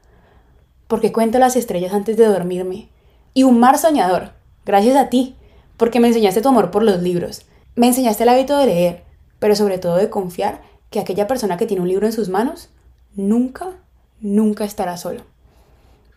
¿Por 0.86 1.00
qué 1.00 1.12
cuento 1.12 1.38
las 1.38 1.56
estrellas 1.56 1.92
antes 1.92 2.16
de 2.16 2.26
dormirme? 2.26 2.88
Y 3.34 3.42
un 3.42 3.58
mar 3.58 3.78
soñador, 3.78 4.32
gracias 4.64 4.96
a 4.96 5.08
ti, 5.08 5.36
porque 5.76 6.00
me 6.00 6.08
enseñaste 6.08 6.42
tu 6.42 6.48
amor 6.48 6.70
por 6.70 6.82
los 6.82 7.02
libros. 7.02 7.42
Me 7.74 7.88
enseñaste 7.88 8.22
el 8.22 8.28
hábito 8.28 8.56
de 8.56 8.66
leer, 8.66 9.04
pero 9.38 9.56
sobre 9.56 9.78
todo 9.78 9.96
de 9.96 10.10
confiar 10.10 10.62
que 10.90 11.00
aquella 11.00 11.26
persona 11.26 11.56
que 11.56 11.66
tiene 11.66 11.82
un 11.82 11.88
libro 11.88 12.06
en 12.06 12.12
sus 12.12 12.28
manos 12.28 12.70
nunca, 13.14 13.68
nunca 14.20 14.64
estará 14.64 14.96
solo. 14.96 15.22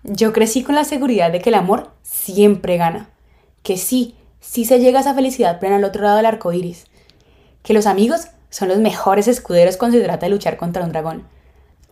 Yo 0.03 0.33
crecí 0.33 0.63
con 0.63 0.75
la 0.75 0.83
seguridad 0.83 1.31
de 1.31 1.39
que 1.39 1.49
el 1.49 1.55
amor 1.55 1.91
siempre 2.01 2.77
gana, 2.77 3.09
que 3.61 3.77
sí, 3.77 4.15
sí 4.43 4.65
se 4.65 4.79
llega 4.79 4.99
a 4.99 5.01
esa 5.01 5.15
felicidad 5.15 5.59
plena 5.59 5.77
al 5.77 5.83
otro 5.83 6.03
lado 6.03 6.17
del 6.17 6.27
arco 6.27 6.53
iris, 6.53 6.85
que 7.63 7.73
los 7.73 7.87
amigos 7.87 8.27
son 8.51 8.67
los 8.67 8.77
mejores 8.77 9.27
escuderos 9.27 9.77
cuando 9.77 9.97
se 9.97 10.03
trata 10.03 10.25
de 10.25 10.31
luchar 10.31 10.57
contra 10.57 10.83
un 10.83 10.91
dragón. 10.91 11.23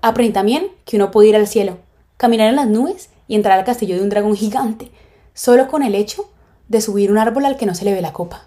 Aprendí 0.01 0.33
también 0.33 0.67
que 0.85 0.97
uno 0.97 1.09
puede 1.09 1.29
ir 1.29 1.35
al 1.35 1.47
cielo, 1.47 1.77
caminar 2.17 2.49
en 2.49 2.55
las 2.55 2.67
nubes 2.67 3.09
y 3.27 3.35
entrar 3.35 3.57
al 3.57 3.65
castillo 3.65 3.95
de 3.95 4.01
un 4.01 4.09
dragón 4.09 4.35
gigante, 4.35 4.91
solo 5.33 5.67
con 5.67 5.81
el 5.81 5.95
hecho 5.95 6.29
de 6.67 6.81
subir 6.81 7.11
un 7.11 7.17
árbol 7.17 7.45
al 7.45 7.57
que 7.57 7.65
no 7.65 7.73
se 7.73 7.85
le 7.85 7.93
ve 7.93 8.01
la 8.01 8.13
copa. 8.13 8.45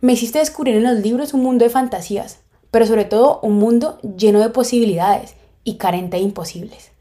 Me 0.00 0.14
hiciste 0.14 0.38
descubrir 0.38 0.76
en 0.76 0.84
los 0.84 0.98
libros 0.98 1.34
un 1.34 1.42
mundo 1.42 1.64
de 1.64 1.70
fantasías, 1.70 2.40
pero 2.70 2.86
sobre 2.86 3.04
todo 3.04 3.38
un 3.42 3.54
mundo 3.54 3.98
lleno 4.02 4.40
de 4.40 4.50
posibilidades 4.50 5.34
y 5.62 5.76
carente 5.76 6.16
de 6.16 6.24
imposibles 6.24 6.96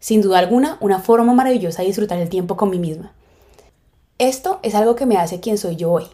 sin 0.00 0.22
duda 0.22 0.38
alguna, 0.38 0.78
una 0.80 0.98
forma 0.98 1.34
maravillosa 1.34 1.82
de 1.82 1.88
disfrutar 1.88 2.18
el 2.18 2.30
tiempo 2.30 2.56
con 2.56 2.70
mí 2.70 2.78
misma. 2.78 3.12
Esto 4.20 4.60
es 4.62 4.74
algo 4.74 4.96
que 4.96 5.06
me 5.06 5.16
hace 5.16 5.40
quien 5.40 5.56
soy 5.56 5.76
yo 5.76 5.92
hoy. 5.92 6.04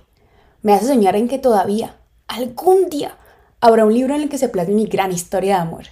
Me 0.62 0.73
hace 0.73 0.87
soñar 0.87 1.16
en 1.16 1.27
que 1.27 1.40
todavía, 1.40 1.97
algún 2.29 2.88
día, 2.88 3.16
habrá 3.61 3.85
un 3.85 3.92
libro 3.92 4.14
en 4.14 4.21
el 4.21 4.29
que 4.29 4.38
se 4.38 4.49
plasme 4.49 4.75
mi 4.75 4.87
gran 4.87 5.11
historia 5.11 5.57
de 5.57 5.62
amor. 5.62 5.87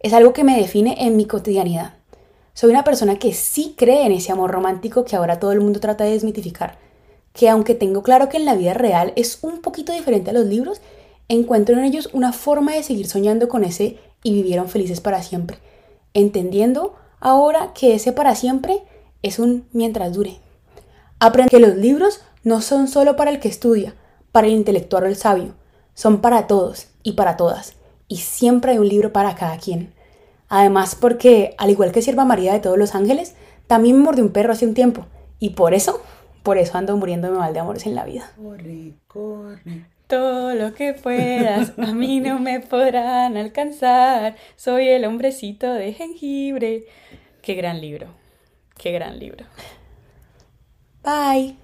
Es 0.00 0.12
algo 0.14 0.32
que 0.32 0.42
me 0.42 0.58
define 0.58 0.96
en 0.98 1.14
mi 1.14 1.26
cotidianidad. 1.26 1.94
Soy 2.54 2.70
una 2.70 2.82
persona 2.82 3.20
que 3.20 3.32
sí 3.32 3.76
cree 3.78 4.04
en 4.04 4.10
ese 4.10 4.32
amor 4.32 4.50
romántico 4.50 5.04
que 5.04 5.14
ahora 5.14 5.38
todo 5.38 5.52
el 5.52 5.60
mundo 5.60 5.78
trata 5.78 6.02
de 6.02 6.10
desmitificar. 6.10 6.76
Que 7.32 7.48
aunque 7.48 7.76
tengo 7.76 8.02
claro 8.02 8.28
que 8.28 8.36
en 8.36 8.46
la 8.46 8.56
vida 8.56 8.74
real 8.74 9.12
es 9.14 9.38
un 9.42 9.60
poquito 9.60 9.92
diferente 9.92 10.30
a 10.30 10.34
los 10.34 10.46
libros, 10.46 10.80
encuentro 11.28 11.78
en 11.78 11.84
ellos 11.84 12.08
una 12.12 12.32
forma 12.32 12.72
de 12.74 12.82
seguir 12.82 13.06
soñando 13.06 13.48
con 13.48 13.62
ese 13.62 13.98
y 14.24 14.32
vivieron 14.32 14.68
felices 14.68 15.00
para 15.00 15.22
siempre, 15.22 15.58
entendiendo 16.14 16.96
ahora 17.20 17.72
que 17.74 17.94
ese 17.94 18.10
para 18.10 18.34
siempre 18.34 18.82
es 19.22 19.38
un 19.38 19.68
mientras 19.70 20.12
dure. 20.12 20.40
Aprende 21.24 21.52
que 21.52 21.58
los 21.58 21.76
libros 21.76 22.20
no 22.42 22.60
son 22.60 22.86
solo 22.86 23.16
para 23.16 23.30
el 23.30 23.40
que 23.40 23.48
estudia, 23.48 23.94
para 24.30 24.46
el 24.46 24.52
intelectual 24.52 25.04
o 25.04 25.06
el 25.06 25.16
sabio, 25.16 25.54
son 25.94 26.20
para 26.20 26.46
todos 26.46 26.88
y 27.02 27.12
para 27.12 27.38
todas, 27.38 27.76
y 28.08 28.18
siempre 28.18 28.72
hay 28.72 28.78
un 28.78 28.90
libro 28.90 29.10
para 29.10 29.34
cada 29.34 29.56
quien. 29.56 29.94
Además, 30.50 30.94
porque, 30.94 31.54
al 31.56 31.70
igual 31.70 31.92
que 31.92 32.02
Sierva 32.02 32.26
María 32.26 32.52
de 32.52 32.60
todos 32.60 32.76
los 32.76 32.94
ángeles, 32.94 33.36
también 33.66 33.96
me 33.96 34.04
mordió 34.04 34.22
un 34.22 34.32
perro 34.32 34.52
hace 34.52 34.66
un 34.66 34.74
tiempo, 34.74 35.06
y 35.38 35.50
por 35.50 35.72
eso, 35.72 36.02
por 36.42 36.58
eso 36.58 36.76
ando 36.76 36.94
muriéndome 36.98 37.38
mal 37.38 37.54
de 37.54 37.60
amores 37.60 37.86
en 37.86 37.94
la 37.94 38.04
vida. 38.04 38.30
Corre, 38.36 38.92
corre. 39.08 39.86
Todo 40.06 40.54
lo 40.54 40.74
que 40.74 40.92
puedas, 40.92 41.72
a 41.78 41.94
mí 41.94 42.20
no 42.20 42.38
me 42.38 42.60
podrán 42.60 43.38
alcanzar. 43.38 44.36
Soy 44.56 44.88
el 44.88 45.06
hombrecito 45.06 45.72
de 45.72 45.94
jengibre. 45.94 46.84
Qué 47.40 47.54
gran 47.54 47.80
libro. 47.80 48.08
Qué 48.76 48.92
gran 48.92 49.18
libro. 49.18 49.46
Bye. 51.04 51.56